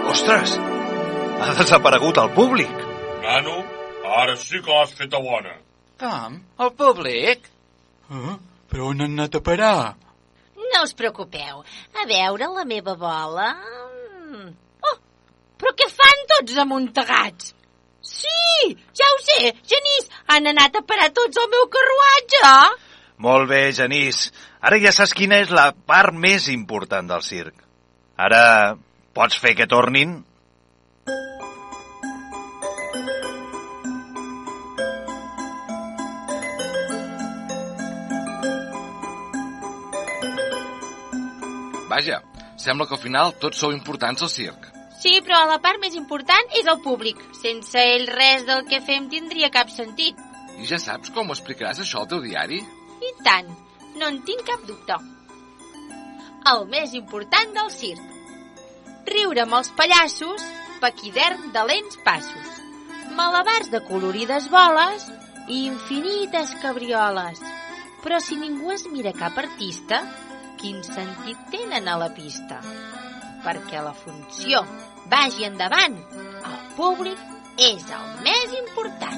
Ostres, 0.09 0.55
ha 1.43 1.51
desaparegut 1.59 2.17
el 2.23 2.31
públic. 2.37 2.85
Nano, 3.25 3.57
ara 4.21 4.35
sí 4.39 4.63
que 4.63 4.71
l'has 4.73 4.95
feta 4.95 5.19
bona. 5.23 5.57
Com? 5.99 6.39
El 6.63 6.73
públic? 6.79 7.51
Eh? 8.09 8.37
Però 8.71 8.89
on 8.93 9.03
han 9.03 9.19
anat 9.19 9.35
a 9.35 9.43
parar? 9.43 9.75
No 10.55 10.83
us 10.85 10.95
preocupeu. 10.95 11.63
A 11.99 12.07
veure 12.09 12.49
la 12.55 12.65
meva 12.65 12.95
bola... 12.95 13.51
Mm. 14.29 14.51
Oh, 14.87 14.97
però 15.59 15.75
què 15.77 15.89
fan 15.91 16.27
tots 16.35 16.59
amuntegats? 16.63 17.53
Sí, 18.09 18.75
ja 18.97 19.07
ho 19.13 19.17
sé, 19.21 19.53
Genís, 19.69 20.07
han 20.33 20.49
anat 20.49 20.79
a 20.79 20.85
parar 20.91 21.11
tots 21.13 21.37
al 21.37 21.49
meu 21.53 21.67
carruatge. 21.75 22.53
Molt 23.25 23.49
bé, 23.51 23.61
Genís. 23.75 24.29
Ara 24.65 24.79
ja 24.81 24.93
saps 24.95 25.13
quina 25.15 25.37
és 25.43 25.51
la 25.53 25.69
part 25.91 26.15
més 26.15 26.47
important 26.53 27.11
del 27.11 27.21
circ. 27.27 27.53
Ara 28.17 28.41
pots 29.15 29.37
fer 29.43 29.53
que 29.59 29.69
tornin? 29.69 30.17
Vaja, 41.89 42.21
sembla 42.55 42.85
que 42.87 42.95
al 42.95 43.03
final 43.03 43.33
tots 43.43 43.59
sou 43.59 43.73
importants 43.75 44.23
al 44.23 44.33
circ. 44.33 44.68
Sí, 44.99 45.21
però 45.23 45.45
la 45.47 45.61
part 45.63 45.79
més 45.79 45.95
important 45.95 46.57
és 46.59 46.67
el 46.67 46.81
públic. 46.83 47.21
Sense 47.39 47.79
ell 47.79 48.07
res 48.11 48.43
del 48.47 48.65
que 48.67 48.81
fem 48.83 49.07
tindria 49.11 49.51
cap 49.53 49.71
sentit. 49.71 50.19
I 50.59 50.67
ja 50.67 50.79
saps 50.81 51.13
com 51.15 51.29
ho 51.29 51.35
explicaràs 51.37 51.79
això 51.79 52.01
al 52.01 52.09
teu 52.11 52.19
diari? 52.23 52.59
I 52.99 53.11
tant, 53.23 53.47
no 53.95 54.09
en 54.11 54.19
tinc 54.27 54.43
cap 54.49 54.65
dubte. 54.67 54.97
El 56.51 56.65
més 56.71 56.95
important 56.99 57.55
del 57.55 57.71
circ. 57.71 58.03
Riure 59.07 59.45
amb 59.45 59.55
els 59.61 59.71
pallassos, 59.79 60.43
paquidern 60.83 61.47
de 61.55 61.63
lents 61.71 61.95
passos, 62.03 62.59
malabars 63.15 63.71
de 63.71 63.81
colorides 63.87 64.51
boles 64.51 65.07
i 65.47 65.65
infinites 65.71 66.53
cabrioles. 66.61 67.39
Però 68.03 68.19
si 68.23 68.35
ningú 68.39 68.71
es 68.75 68.85
mira 68.91 69.15
cap 69.15 69.39
artista, 69.39 70.03
quin 70.59 70.83
sentit 70.83 71.49
tenen 71.51 71.87
a 71.87 71.97
la 71.99 72.11
pista? 72.15 72.59
Perquè 73.43 73.83
la 73.83 73.93
funció 73.95 74.63
vagi 75.11 75.47
endavant, 75.47 75.95
el 76.51 76.59
públic 76.77 77.19
és 77.69 77.87
el 77.99 78.05
més 78.25 78.57
important. 78.63 79.17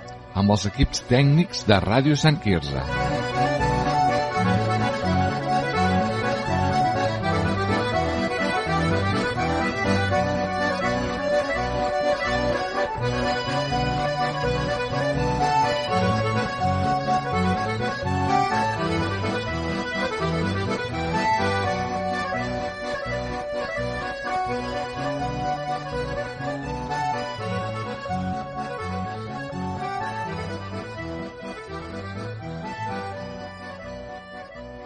Amb 0.39 0.53
els 0.55 0.67
equips 0.69 1.03
tècnics 1.11 1.65
de 1.67 1.79
Ràdio 1.83 2.15
Sant 2.15 2.39
Quirze. 2.43 3.40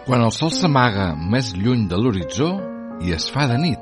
Quan 0.06 0.22
el 0.22 0.30
sol 0.30 0.52
s'amaga 0.54 1.08
més 1.18 1.48
lluny 1.58 1.88
de 1.90 1.98
l'horitzó 1.98 2.52
i 3.02 3.10
es 3.16 3.24
fa 3.34 3.48
de 3.50 3.56
nit, 3.58 3.80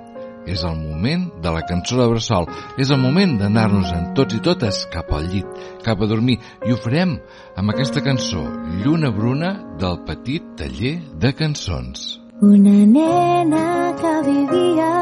és 0.48 0.62
el 0.64 0.78
moment 0.78 1.26
de 1.44 1.50
la 1.52 1.60
cançó 1.68 1.98
de 1.98 2.06
Bressol. 2.08 2.46
És 2.80 2.88
el 2.94 3.00
moment 3.02 3.34
d'anar-nos 3.40 3.90
en 3.92 4.06
tots 4.16 4.38
i 4.38 4.40
totes 4.44 4.78
cap 4.92 5.12
al 5.12 5.28
llit, 5.28 5.60
cap 5.84 6.00
a 6.00 6.08
dormir. 6.08 6.38
I 6.64 6.72
ho 6.72 6.78
farem 6.80 7.18
amb 7.60 7.74
aquesta 7.74 8.00
cançó, 8.04 8.40
Lluna 8.80 9.12
Bruna, 9.12 9.52
del 9.80 10.00
petit 10.08 10.46
taller 10.56 10.94
de 11.20 11.34
cançons. 11.36 12.06
Una 12.40 12.78
nena 12.94 13.66
que 14.00 14.14
vivia 14.30 14.92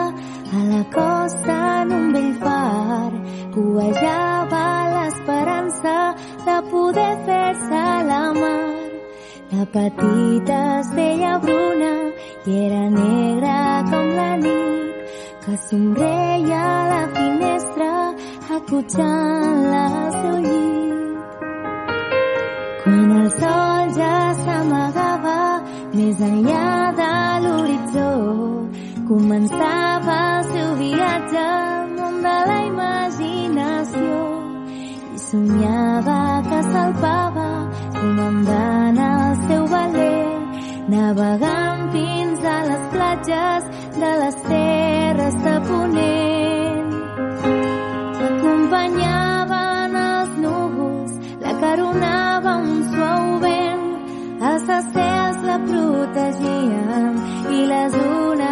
a 0.59 0.65
la 0.73 0.83
costa 0.97 1.61
en 1.83 1.95
un 2.01 2.11
vell 2.17 2.35
far 2.43 3.13
covejava 3.55 4.67
l'esperança 4.97 5.97
de 6.51 6.59
poder 6.75 7.15
fer-se 7.31 7.87
la 8.11 8.27
mar. 8.43 8.62
La 9.63 9.67
petita 9.71 10.81
es 10.81 10.89
deia 10.97 11.39
Bruna 11.39 11.91
i 12.51 12.55
era 12.65 12.81
negra 12.91 13.59
com 13.91 14.09
la 14.17 14.31
nit 14.41 15.13
que 15.45 15.53
somreia 15.69 16.63
a 16.71 16.81
la 16.89 17.05
finestra 17.19 17.91
acotxant-la 18.57 19.83
al 20.01 20.17
seu 20.17 20.35
llit. 20.47 21.37
Quan 22.81 23.13
el 23.21 23.29
sol 23.37 23.93
ja 24.01 24.17
s'amagava 24.41 25.39
més 25.95 26.25
enllà 26.31 26.67
de 26.99 27.15
l'horitzó, 27.45 28.11
començava 29.13 30.19
el 30.33 30.49
seu 30.51 30.73
viatge 30.83 31.45
al 31.45 31.95
món 32.01 32.19
de 32.27 32.35
la 32.51 32.59
imaginació 32.73 34.19
i 35.15 35.25
somiava 35.29 36.19
que 36.51 36.61
salpava 36.75 37.51
comandant 38.03 39.03
el 39.07 39.32
seu 39.83 39.93
valer, 39.93 40.89
navegant 40.89 41.91
fins 41.93 42.45
a 42.45 42.65
les 42.69 42.83
platges 42.93 43.65
de 43.95 44.11
les 44.23 44.37
terres 44.49 45.35
de 45.47 45.55
Ponent. 45.69 46.93
L'acompanyaven 48.21 49.97
els 50.05 50.33
núvols, 50.45 51.13
la 51.41 51.53
caronava 51.61 52.57
un 52.57 52.83
suau 52.93 53.39
vent, 53.47 53.85
els 54.53 54.73
estels 54.79 55.45
la 55.51 55.59
protegien 55.67 57.23
i 57.51 57.67
les 57.75 57.95
onades 57.95 58.52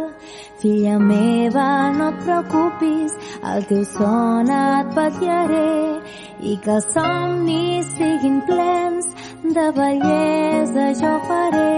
Filla 0.61 0.99
meva, 0.99 1.91
no 1.97 2.11
et 2.11 2.17
preocupis, 2.21 3.13
el 3.51 3.63
teu 3.65 3.81
son 3.95 4.51
et 4.53 4.91
vetllaré 4.93 5.71
i 6.45 6.53
que 6.61 6.75
els 6.75 6.89
somnis 6.93 7.87
siguin 7.95 8.35
plens 8.45 9.07
de 9.55 9.63
bellesa 9.79 10.85
jo 10.99 11.13
faré. 11.25 11.71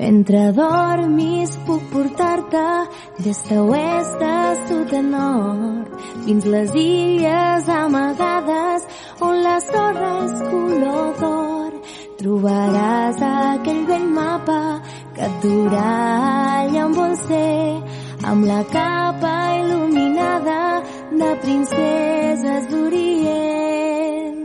Mentre 0.00 0.40
dormis 0.56 1.58
puc 1.66 1.84
portar-te 1.92 2.64
des 3.26 3.42
d'oest 3.50 4.22
a 4.24 4.38
sud 4.64 4.94
a 4.96 5.02
nord 5.04 5.98
fins 6.24 6.46
les 6.54 6.72
illes 6.82 7.68
amagades 7.76 8.88
on 9.20 9.42
la 9.44 9.58
sorra 9.68 10.14
és 10.24 10.38
color 10.48 11.12
d'or. 11.20 11.76
Trobaràs 12.20 13.20
aquell 13.28 13.84
vell 13.88 14.08
mapa 14.16 14.60
que 15.20 15.26
et 15.26 15.40
durà 15.42 15.88
allà 16.60 16.84
on 16.86 16.92
vols 16.96 17.22
ser 17.28 17.82
amb 18.30 18.46
la 18.50 18.60
capa 18.72 19.32
il·luminada 19.60 20.60
de 21.20 21.30
princeses 21.42 22.68
d'Orient. 22.70 24.38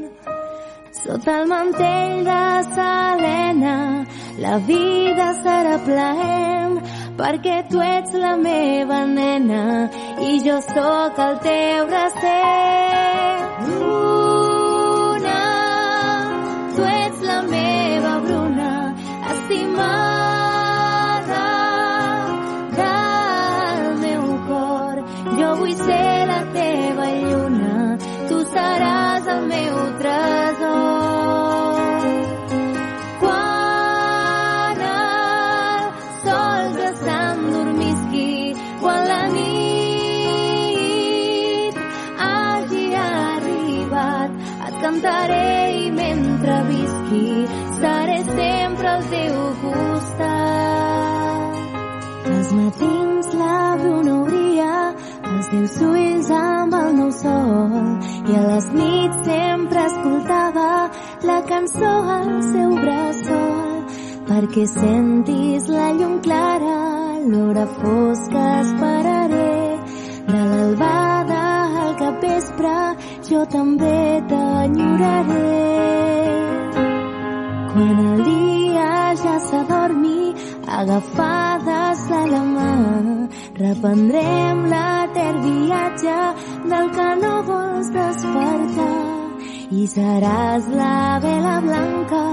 Sota 1.01 1.37
el 1.41 1.47
mantell 1.53 2.15
de 2.29 2.41
Selena 2.73 3.77
la 4.45 4.57
vida 4.71 5.27
serà 5.43 5.77
plaent 5.87 6.75
perquè 7.19 7.61
tu 7.69 7.79
ets 7.85 8.17
la 8.25 8.33
meva 8.47 8.99
nena 9.13 9.63
i 10.31 10.33
jo 10.47 10.59
sóc 10.73 11.23
el 11.27 11.39
teu 11.47 11.87
recer. 11.95 12.43
Bruna, 13.63 14.14
meu 30.05 30.44
cançó 61.49 61.93
al 62.17 62.31
seu 62.51 62.75
bressol 62.81 63.65
perquè 64.25 64.65
sentis 64.69 65.69
la 65.69 65.91
llum 65.97 66.19
clara 66.25 66.77
l'hora 67.29 67.65
fosca 67.77 68.43
esperaré. 68.61 69.53
De 70.27 70.41
l'albada 70.51 71.41
al 71.83 71.93
capvespre 72.01 72.75
jo 73.29 73.45
també 73.55 73.99
t'enyoraré. 74.31 75.53
Quan 77.73 77.97
el 78.11 78.23
dia 78.29 78.91
ja 79.23 79.35
s'adormi, 79.47 80.21
agafades 80.81 82.05
de 82.11 82.21
la 82.33 82.43
mà, 82.53 82.75
reprendrem 83.63 84.63
l'etern 84.73 85.41
viatge 85.49 86.21
del 86.71 86.93
que 86.95 87.09
no 87.25 87.35
vols 87.49 87.91
despertar. 87.99 89.04
I 89.71 89.87
seràs 89.89 90.67
la 90.69 91.19
vela 91.23 91.55
blanca 91.65 92.23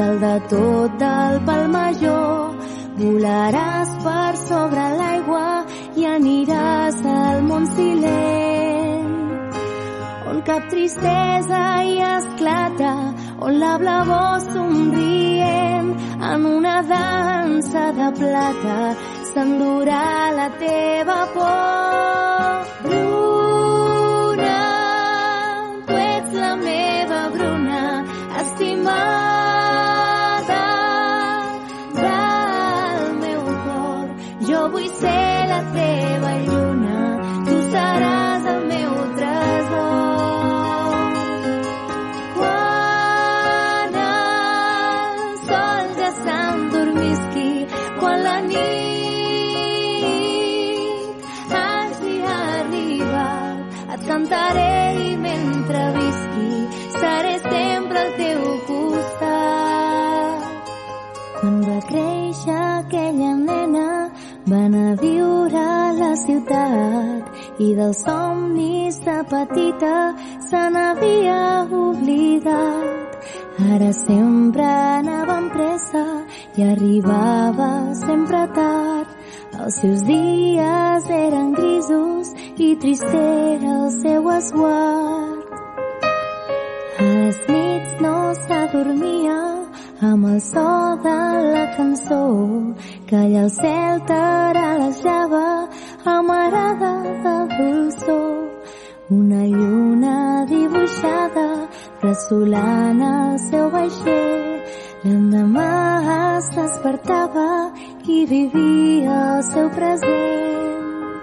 del 0.00 0.20
de 0.24 0.34
tot 0.52 0.98
del 1.04 1.40
pal 1.46 1.68
major. 1.76 2.56
Volaràs 2.98 3.96
per 4.04 4.32
sobre 4.48 4.84
l'aigua 5.00 5.46
i 5.96 6.04
aniràs 6.16 7.00
al 7.16 7.42
món 7.48 7.66
silent 7.76 8.92
on 10.32 10.40
cap 10.48 10.68
tristesa 10.72 11.62
hi 11.84 11.98
esclata, 12.08 12.92
on 13.46 13.58
la 13.62 13.72
blavor 13.82 14.40
somrient 14.46 15.90
en 16.30 16.46
una 16.52 16.76
dansa 16.92 17.84
de 17.98 18.08
plata 18.20 18.78
s'endurà 19.32 20.06
la 20.38 20.48
teva 20.64 21.18
por. 21.34 22.64
Bruna, 22.86 23.31
cantaré 54.22 54.94
i 55.10 55.16
mentre 55.16 55.80
visqui 55.96 56.68
seré 56.94 57.38
sempre 57.42 57.98
al 57.98 58.12
teu 58.16 58.42
costat. 58.68 60.40
Quan 61.40 61.56
va 61.66 61.78
créixer 61.88 62.58
aquella 62.78 63.32
nena 63.48 63.88
van 64.46 64.74
a 64.78 64.94
viure 65.00 65.62
a 65.62 65.92
la 65.98 66.12
ciutat 66.24 67.58
i 67.58 67.72
dels 67.78 68.04
somnis 68.06 69.00
de 69.06 69.18
petita 69.32 69.96
se 70.50 70.62
n'havia 70.76 71.40
oblidat. 71.82 73.18
Ara 73.74 73.90
sempre 73.92 74.68
anava 75.00 75.40
amb 75.40 75.50
pressa 75.56 76.04
i 76.56 76.68
arribava 76.70 77.72
sempre 78.06 78.46
tard. 78.54 79.11
Els 79.62 79.76
seus 79.78 80.00
dies 80.02 81.04
eren 81.14 81.52
grisos 81.54 82.30
i 82.58 82.72
trist 82.82 83.04
era 83.14 83.74
el 83.74 83.90
seu 83.94 84.24
esguard. 84.34 85.52
A 86.98 87.04
les 87.04 87.38
nits 87.54 88.00
no 88.02 88.14
s'adormia 88.40 89.36
amb 90.08 90.26
el 90.32 90.40
so 90.48 90.66
de 91.04 91.14
la 91.54 91.62
cançó 91.76 92.24
que 93.06 93.20
allà 93.20 93.44
al 93.44 93.52
cel 93.60 94.02
taralejava 94.10 95.46
amarada 96.16 96.92
de 97.06 97.36
dolçor. 97.54 98.34
Una 99.20 99.46
lluna 99.46 100.16
dibuixada 100.50 101.48
bressolant 102.02 103.06
el 103.12 103.38
seu 103.46 103.70
vaixell. 103.78 104.50
L'endemà 105.06 105.70
es 106.38 106.50
despertava 106.56 107.48
i 108.08 108.24
vivia 108.26 109.16
el 109.36 109.42
seu 109.42 109.68
present. 109.70 111.20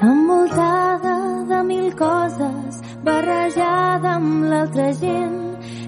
Envoltada 0.00 1.14
de 1.50 1.62
mil 1.68 1.92
coses, 1.96 2.80
barrejada 3.04 4.16
amb 4.16 4.48
l'altra 4.50 4.90
gent, 4.92 5.38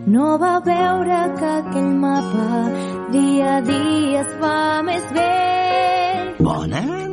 no 0.07 0.37
va 0.38 0.59
veure 0.61 1.18
que 1.40 1.50
aquell 1.62 1.90
mapa 2.05 2.46
dia 3.11 3.57
a 3.57 3.61
dia 3.72 4.22
es 4.22 4.38
fa 4.40 4.83
més 4.87 5.11
vell. 5.18 6.33
Bona. 6.38 7.06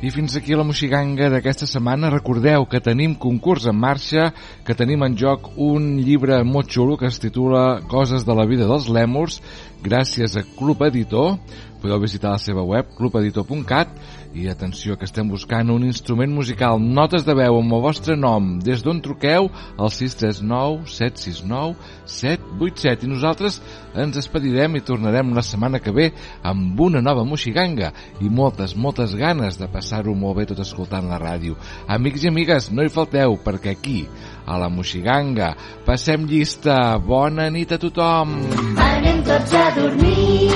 I 0.00 0.08
fins 0.08 0.32
aquí 0.32 0.54
la 0.56 0.64
moxiganga 0.64 1.26
d'aquesta 1.28 1.66
setmana. 1.68 2.08
Recordeu 2.08 2.62
que 2.64 2.78
tenim 2.80 3.12
concurs 3.20 3.66
en 3.68 3.76
marxa, 3.76 4.30
que 4.64 4.72
tenim 4.72 5.02
en 5.04 5.12
joc 5.12 5.50
un 5.60 5.98
llibre 6.00 6.38
molt 6.48 6.72
xulo 6.72 6.96
que 6.96 7.10
es 7.10 7.18
titula 7.20 7.82
Coses 7.84 8.24
de 8.24 8.32
la 8.38 8.46
vida 8.48 8.64
dels 8.64 8.88
lèmurs, 8.88 9.42
gràcies 9.84 10.38
a 10.40 10.46
Club 10.56 10.86
Editor. 10.88 11.36
Podeu 11.84 12.00
visitar 12.00 12.32
la 12.32 12.40
seva 12.40 12.64
web, 12.64 12.88
clubeditor.cat, 12.96 13.92
i 14.34 14.46
atenció 14.48 14.96
que 14.96 15.06
estem 15.08 15.28
buscant 15.28 15.70
un 15.74 15.84
instrument 15.84 16.32
musical, 16.32 16.78
notes 16.80 17.24
de 17.26 17.34
veu 17.34 17.58
amb 17.58 17.74
el 17.74 17.82
vostre 17.82 18.16
nom, 18.16 18.52
des 18.62 18.82
d'on 18.84 19.00
truqueu 19.02 19.48
al 19.76 19.90
639 19.90 20.86
769 20.86 21.74
787 22.06 23.06
i 23.06 23.10
nosaltres 23.10 23.60
ens 23.98 24.14
despedirem 24.14 24.76
i 24.78 24.84
tornarem 24.86 25.34
la 25.34 25.42
setmana 25.46 25.80
que 25.82 25.94
ve 25.94 26.10
amb 26.46 26.80
una 26.80 27.02
nova 27.02 27.24
moxiganga 27.26 27.92
i 28.20 28.30
moltes, 28.30 28.76
moltes 28.76 29.14
ganes 29.18 29.58
de 29.58 29.68
passar-ho 29.70 30.14
molt 30.14 30.38
bé 30.38 30.46
tot 30.50 30.62
escoltant 30.62 31.08
la 31.10 31.18
ràdio. 31.18 31.56
Amics 31.88 32.24
i 32.24 32.30
amigues, 32.30 32.70
no 32.70 32.84
hi 32.86 32.92
falteu 32.92 33.38
perquè 33.44 33.74
aquí, 33.74 34.04
a 34.46 34.58
la 34.58 34.68
moxiganga, 34.70 35.54
passem 35.86 36.26
llista. 36.30 36.98
Bona 36.98 37.50
nit 37.50 37.72
a 37.72 37.78
tothom! 37.82 38.36
Anem 38.78 39.22
tots 39.26 39.54
a 39.54 39.66
dormir, 39.78 40.50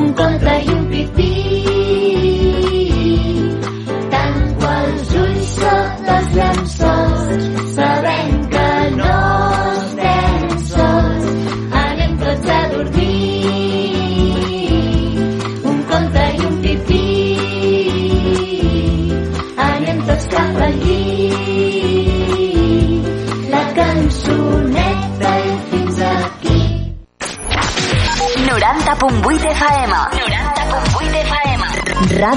un 0.00 0.12
conte 0.16 0.56
i 0.64 0.72
un 0.72 0.81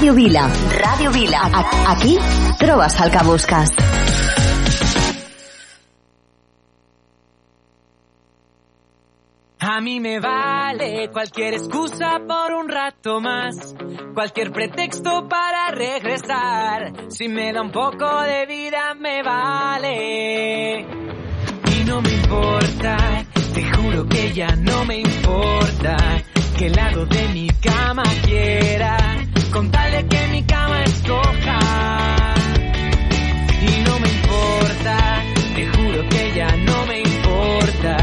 Ràdio 0.06 0.22
Vila. 0.22 0.42
Ràdio 0.82 1.12
Vila. 1.12 1.40
Aquí 1.90 2.16
trobes 2.60 2.96
el 3.02 3.10
que 3.10 3.22
busques. 3.26 3.70
A 9.60 9.82
mí 9.82 10.00
me 10.00 10.20
vale 10.20 11.10
cualquier 11.12 11.56
excusa 11.56 12.20
por 12.28 12.54
un 12.54 12.70
rato 12.70 13.20
más, 13.20 13.76
cualquier 14.14 14.52
pretexto 14.52 15.28
para 15.28 15.72
regresar. 15.72 17.10
Si 17.10 17.28
me 17.28 17.52
da 17.52 17.64
un 17.64 17.72
poco 17.72 18.22
de 18.22 18.46
vida 18.46 18.94
me 18.94 19.24
vale. 19.24 20.82
Y 20.82 21.84
no 21.84 22.00
me 22.04 22.12
importa, 22.12 22.96
te 23.56 23.64
juro 23.74 24.06
que 24.08 24.32
ya 24.34 24.56
no 24.56 24.86
me 24.86 25.00
importa 25.00 25.98
qué 26.58 26.70
lado 26.70 27.06
de 27.08 27.28
mi 27.30 27.48
cama 27.48 28.04
quiera, 28.24 28.98
con 29.56 29.72
tal 29.72 29.90
de 29.90 30.06
que 30.08 30.28
mi 30.34 30.44
cama 30.44 30.84
escoja. 30.84 31.60
Y 33.62 33.84
no 33.88 34.00
me 34.02 34.10
importa, 34.10 35.24
te 35.56 35.66
juro 35.68 36.10
que 36.10 36.34
ya 36.36 36.50
no 36.58 36.86
me 36.88 37.00
importa 37.00 37.98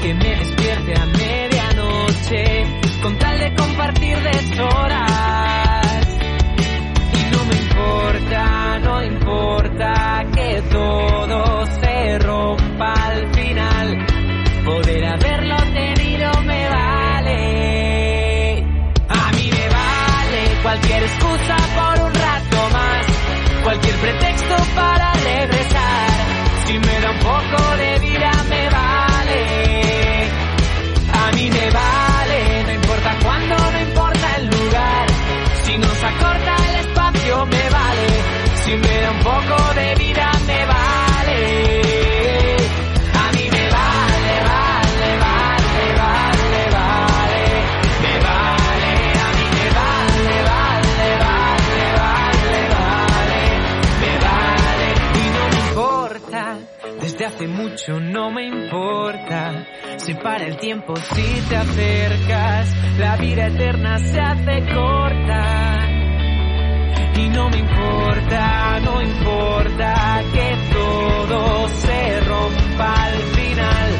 que 0.00 0.14
me 0.14 0.36
despierte 0.36 0.94
a 0.94 1.06
medianoche 1.06 2.44
con 3.02 3.18
tal 3.18 3.36
de 3.40 3.54
compartir 3.56 4.16
deshoras. 4.22 6.06
Y 7.18 7.34
no 7.34 7.44
me 7.46 7.56
importa, 7.64 8.78
no 8.78 9.02
importa 9.02 10.24
que 10.32 10.62
todo 10.70 11.66
cualquier 20.92 21.10
excusa 21.10 21.56
por 21.74 22.04
un 22.04 22.14
rato 22.14 22.70
más, 22.70 23.06
cualquier 23.64 23.96
pretexto 23.96 24.56
para 24.74 25.12
regresar. 25.14 26.10
Si 26.66 26.78
me 26.78 27.00
da 27.00 27.10
un 27.12 27.18
poco 27.18 27.76
de 27.78 27.81
mucho, 57.48 58.00
no 58.00 58.30
me 58.30 58.46
importa. 58.46 59.66
Si 59.96 60.14
para 60.14 60.44
el 60.46 60.56
tiempo 60.56 60.96
si 60.96 61.40
te 61.48 61.56
acercas, 61.56 62.74
la 62.98 63.16
vida 63.16 63.46
eterna 63.46 63.98
se 63.98 64.20
hace 64.20 64.74
corta. 64.74 65.88
Y 67.14 67.28
no 67.28 67.48
me 67.50 67.58
importa, 67.58 68.80
no 68.80 69.02
importa 69.02 70.22
que 70.32 70.56
todo 70.72 71.68
se 71.68 72.20
rompa 72.20 72.94
al 73.04 73.18
final. 73.36 73.90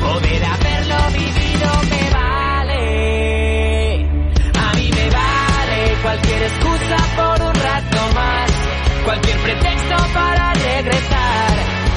Poder 0.00 0.44
haberlo 0.44 0.96
vivido 1.12 1.68
me 1.90 2.10
vale. 2.10 3.94
A 4.58 4.74
mí 4.76 4.90
me 4.90 5.10
vale 5.10 5.96
cualquier 6.02 6.42
excusa 6.42 6.96
por 7.16 7.42
un 7.42 7.54
rato 7.54 8.14
más. 8.14 8.50
Cualquier 9.04 9.38
pretexto 9.38 9.96
para 10.14 10.52
regresar. 10.52 11.21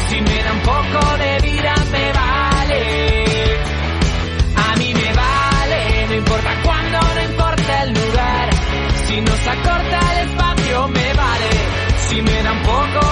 Si 0.10 0.22
me 0.22 0.44
da 0.44 0.52
un 0.52 0.60
poco 0.60 1.18
de 1.18 1.40
vida 1.42 1.74
me 1.92 2.12
vale. 2.14 2.82
A 4.56 4.76
mí 4.78 4.94
me 4.94 5.14
vale, 5.14 6.08
no 6.08 6.14
importa 6.16 6.52
cuándo, 6.64 7.00
no 7.16 7.22
importa 7.32 7.84
el 7.84 7.94
lugar. 7.94 8.50
Si 9.08 9.22
nos 9.22 9.48
acorta 9.48 10.00
el 10.14 10.30
espacio 10.30 10.88
me 10.90 11.14
vale. 11.14 11.50
Si 12.08 12.22
me 12.22 12.44
da 12.44 12.52
un 12.52 12.62
poco 12.62 13.05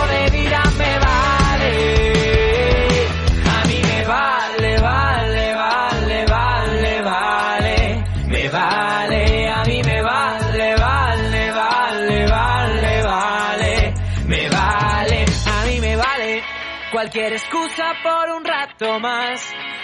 Cualquier 17.13 17.33
excusa 17.33 17.93
por 18.01 18.29
un 18.35 18.43
rato 18.43 18.99
más. 18.99 19.39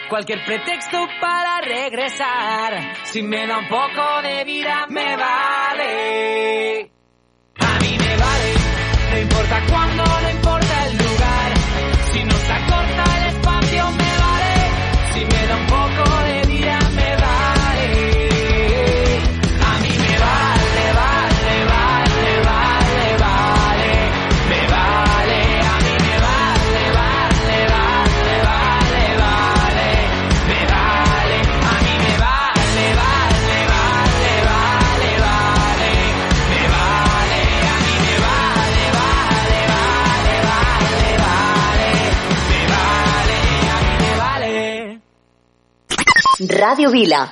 Cualquier 0.09 0.43
pretexto 0.45 0.97
para 1.21 1.61
regresar. 1.61 2.95
Si 3.03 3.21
me 3.21 3.45
da 3.45 3.59
un 3.59 3.67
poco 3.67 4.21
de 4.23 4.43
vida 4.45 4.87
me 4.89 5.15
vale. 5.15 6.91
A 7.59 7.79
mí 7.81 7.97
me 7.99 8.17
vale. 8.17 8.53
No 9.11 9.19
importa 9.19 9.61
cuándo, 9.69 10.03
Radio 46.49 46.89
Vila. 46.89 47.31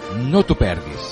No 0.17 0.43
t'ho 0.43 0.55
perdis. 0.55 1.11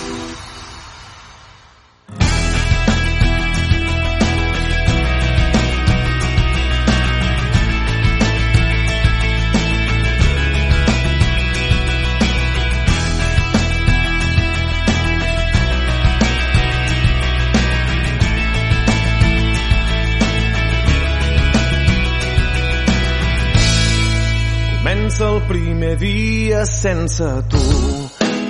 Comença 25.11 25.27
el 25.35 25.41
primer 25.41 25.97
dia 25.97 26.65
sense 26.65 27.25
tu. 27.51 27.59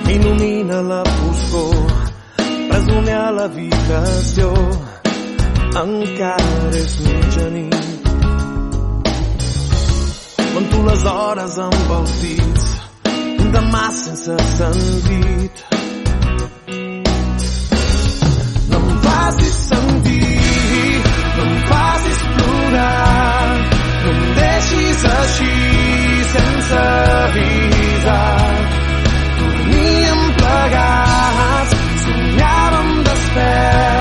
Il·lumina 0.06 0.78
la 0.86 1.00
foscor. 1.02 2.04
Presoner 2.68 3.16
a 3.18 3.30
l'habitació. 3.34 4.50
Encara 5.80 6.68
és 6.78 6.94
mitjanit. 7.02 8.06
Conto 10.54 10.82
les 10.86 11.04
hores 11.14 11.58
amb 11.66 11.90
els 11.98 12.14
dits. 12.22 12.70
Un 13.10 13.50
demà 13.58 13.84
sense 13.98 14.36
sentit. 14.54 15.64
No 18.70 18.84
em 18.84 18.90
facis 19.08 19.58
sentir, 19.72 21.02
no 21.40 21.42
em 21.48 21.58
facis 21.72 22.22
plorar, 22.38 23.48
no 24.04 24.14
em 24.14 24.22
deixis 24.38 25.08
així 25.16 25.91
sense 26.32 26.74
avisar. 27.24 28.54
Dormíem 29.38 30.22
plegats, 30.38 31.72
somiàvem 32.04 32.90
desperts, 33.08 33.91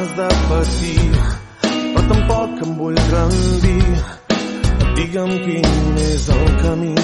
ganes 0.00 0.16
de 0.16 0.28
patir, 0.48 1.12
però 1.94 2.02
tampoc 2.08 2.62
em 2.64 2.74
vull 2.76 2.98
rendir. 3.10 3.96
Digue'm 4.96 5.32
quin 5.44 5.98
és 6.04 6.28
el 6.28 6.46
camí. 6.62 6.94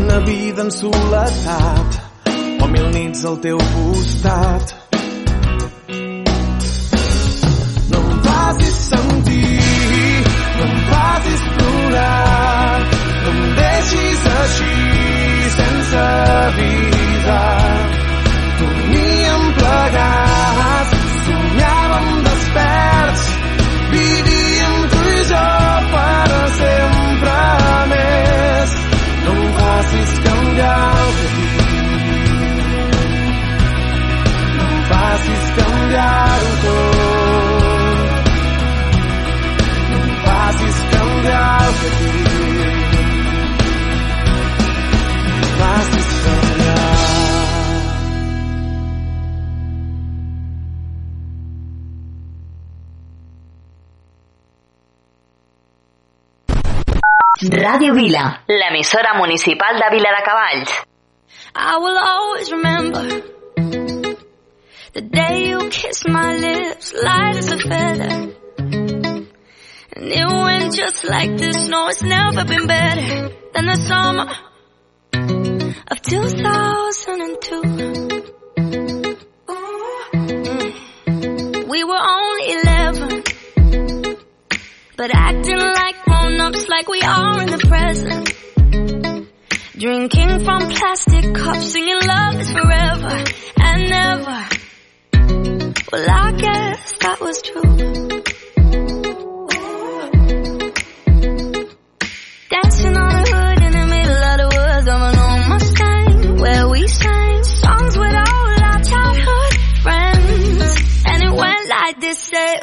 Una 0.00 0.18
vida 0.26 0.62
en 0.62 0.70
soledat, 0.70 2.00
o 2.62 2.66
mil 2.66 2.90
nits 2.96 3.24
al 3.24 3.38
teu 3.38 3.58
costat. 3.58 4.74
No 7.92 8.02
em 8.02 8.20
facis 8.26 8.76
sentir, 8.90 10.20
no 10.58 10.68
em 10.68 10.76
facis 10.90 11.48
plorar, 11.56 12.84
no 13.22 13.32
em 13.32 13.40
deixis 13.62 14.28
així 14.42 14.76
sense 15.56 15.96
avisar. 15.96 16.95
Canviar-ho 35.96 36.52
tot. 36.62 36.96
No 39.90 39.96
em 39.96 40.10
facis 40.24 40.78
canviar 40.92 41.60
el 41.66 41.74
que 41.80 41.90
dic, 41.96 42.16
no 45.26 45.34
em 45.36 45.46
facis 45.60 46.10
canviar. 46.24 46.84
Ràdio 57.46 57.94
Vila, 57.94 58.24
l'emissora 58.48 59.14
municipal 59.18 59.78
de 59.80 59.88
Vila 59.94 60.12
de 60.16 60.22
Cavalls. 60.28 60.72
I 61.54 61.78
will 61.78 61.98
always 61.98 62.50
remember 62.50 63.36
the 64.96 65.02
day 65.02 65.50
you 65.50 65.68
kissed 65.68 66.08
my 66.08 66.34
lips, 66.34 66.94
light 66.94 67.36
as 67.36 67.52
a 67.52 67.58
feather. 67.58 68.32
And 69.92 69.94
it 69.94 70.26
went 70.26 70.74
just 70.74 71.04
like 71.04 71.36
this. 71.36 71.68
No, 71.68 71.88
it's 71.88 72.02
never 72.02 72.46
been 72.46 72.66
better 72.66 73.28
than 73.52 73.66
the 73.66 73.76
summer 73.76 74.26
of 75.90 76.00
2002. 76.00 77.62
Mm. 80.16 81.68
We 81.68 81.84
were 81.84 82.04
only 82.16 82.52
11, 82.64 83.22
but 84.96 85.14
acting 85.14 85.58
like 85.58 86.02
grown-ups 86.04 86.68
like 86.70 86.88
we 86.88 87.02
are 87.02 87.42
in 87.42 87.50
the 87.50 87.58
present. 87.68 88.32
Drinking 89.78 90.42
from 90.42 90.70
plastic 90.70 91.34
cups, 91.34 91.72
singing 91.72 92.00
love 92.00 92.40
is 92.40 92.50
forever 92.50 93.24
and 93.60 93.90
never. 93.90 94.55
Well, 95.92 96.06
I 96.10 96.32
guess 96.32 96.92
that 97.00 97.20
was 97.20 97.42
true. 97.42 97.62
Dancing 102.50 102.96
on 102.96 103.08
the 103.12 103.22
hood 103.30 103.62
in 103.62 103.72
the 103.72 103.86
middle 103.94 104.22
of 104.24 104.36
the 104.42 104.48
woods 104.56 104.88
of 104.88 105.00
an 105.08 105.16
old 105.26 105.48
Mustang, 105.48 106.38
where 106.40 106.68
we 106.68 106.88
sang 106.88 107.44
songs 107.44 107.96
with 107.96 108.14
all 108.14 108.64
our 108.64 108.82
childhood 108.82 109.52
friends. 109.82 111.02
And 111.06 111.22
it 111.22 111.32
went 111.32 111.68
like 111.68 112.00
this, 112.00 112.18
say, 112.18 112.58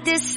like 0.00 0.04
this, 0.04 0.36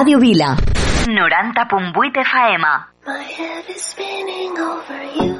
Radio 0.00 0.18
Vila. 0.18 0.56
90.8 1.04 2.24
FM. 2.24 2.64
My 3.06 3.22
head 3.22 3.68
is 3.68 3.82
spinning 3.82 4.56
over 4.56 5.04
you. 5.12 5.39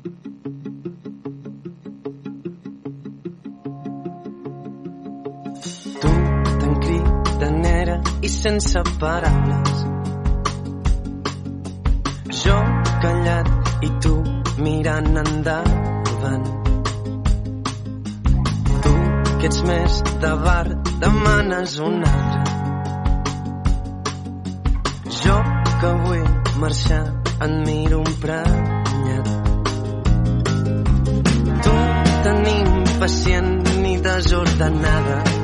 sense 8.31 8.81
paraules. 8.99 9.79
Jo 12.41 12.57
callat 13.03 13.49
i 13.87 13.89
tu 14.03 14.13
mirant 14.63 15.17
endavant. 15.21 16.45
Tu, 18.85 18.93
que 19.39 19.49
ets 19.49 19.61
més 19.67 19.99
de 20.23 20.31
bar, 20.45 20.67
demanes 21.03 21.75
un 21.89 21.99
altre. 22.11 22.43
Jo, 25.21 25.37
que 25.81 25.93
vull 26.05 26.25
marxar, 26.63 27.03
en 27.45 27.59
miro 27.67 28.01
un 28.05 28.17
prenyat. 28.23 29.35
Tu, 31.67 31.77
tan 32.23 32.43
impacient 32.55 33.53
ni 33.83 33.95
desordenada. 34.09 35.40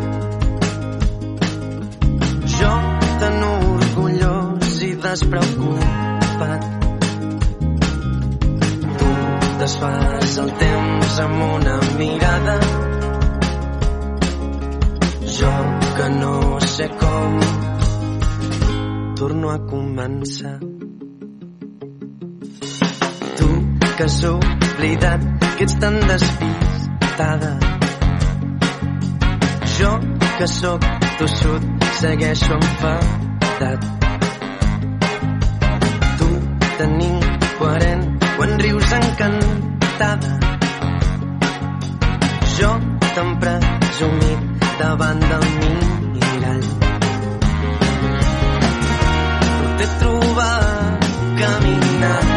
Jo, 2.59 2.73
tan 3.21 3.43
orgullós 3.43 4.81
i 4.81 4.91
despreocupat. 5.03 6.67
Tu 8.99 9.11
desfas 9.61 10.37
el 10.43 10.51
temps 10.63 11.19
amb 11.25 11.43
una 11.47 11.77
mirada. 11.99 12.57
Jo, 15.37 15.53
que 15.97 16.09
no 16.17 16.35
sé 16.65 16.89
com, 17.01 17.39
torno 19.21 19.51
a 19.51 19.59
començar. 19.69 20.57
Tu, 23.37 23.49
que 23.97 24.03
has 24.03 24.23
oblidat 24.33 25.21
que 25.57 25.63
ets 25.63 25.79
tan 25.79 25.99
despistada. 26.09 27.51
Jo, 29.77 29.91
que 30.37 30.47
sóc 30.47 30.85
tossut, 31.17 31.76
segueixo 32.01 32.53
enfadat. 32.53 33.81
Tu, 36.19 36.29
tan 36.77 36.93
incoherent, 37.01 38.03
quan 38.37 38.51
rius 38.61 38.91
encantada. 38.99 40.31
Jo, 42.57 42.71
tan 43.15 43.29
presumit 43.41 44.39
davant 44.77 45.21
del 45.31 45.45
mirall. 46.13 46.65
Tu 49.57 49.65
t'he 49.77 49.87
trobat 50.01 51.07
caminant 51.41 52.36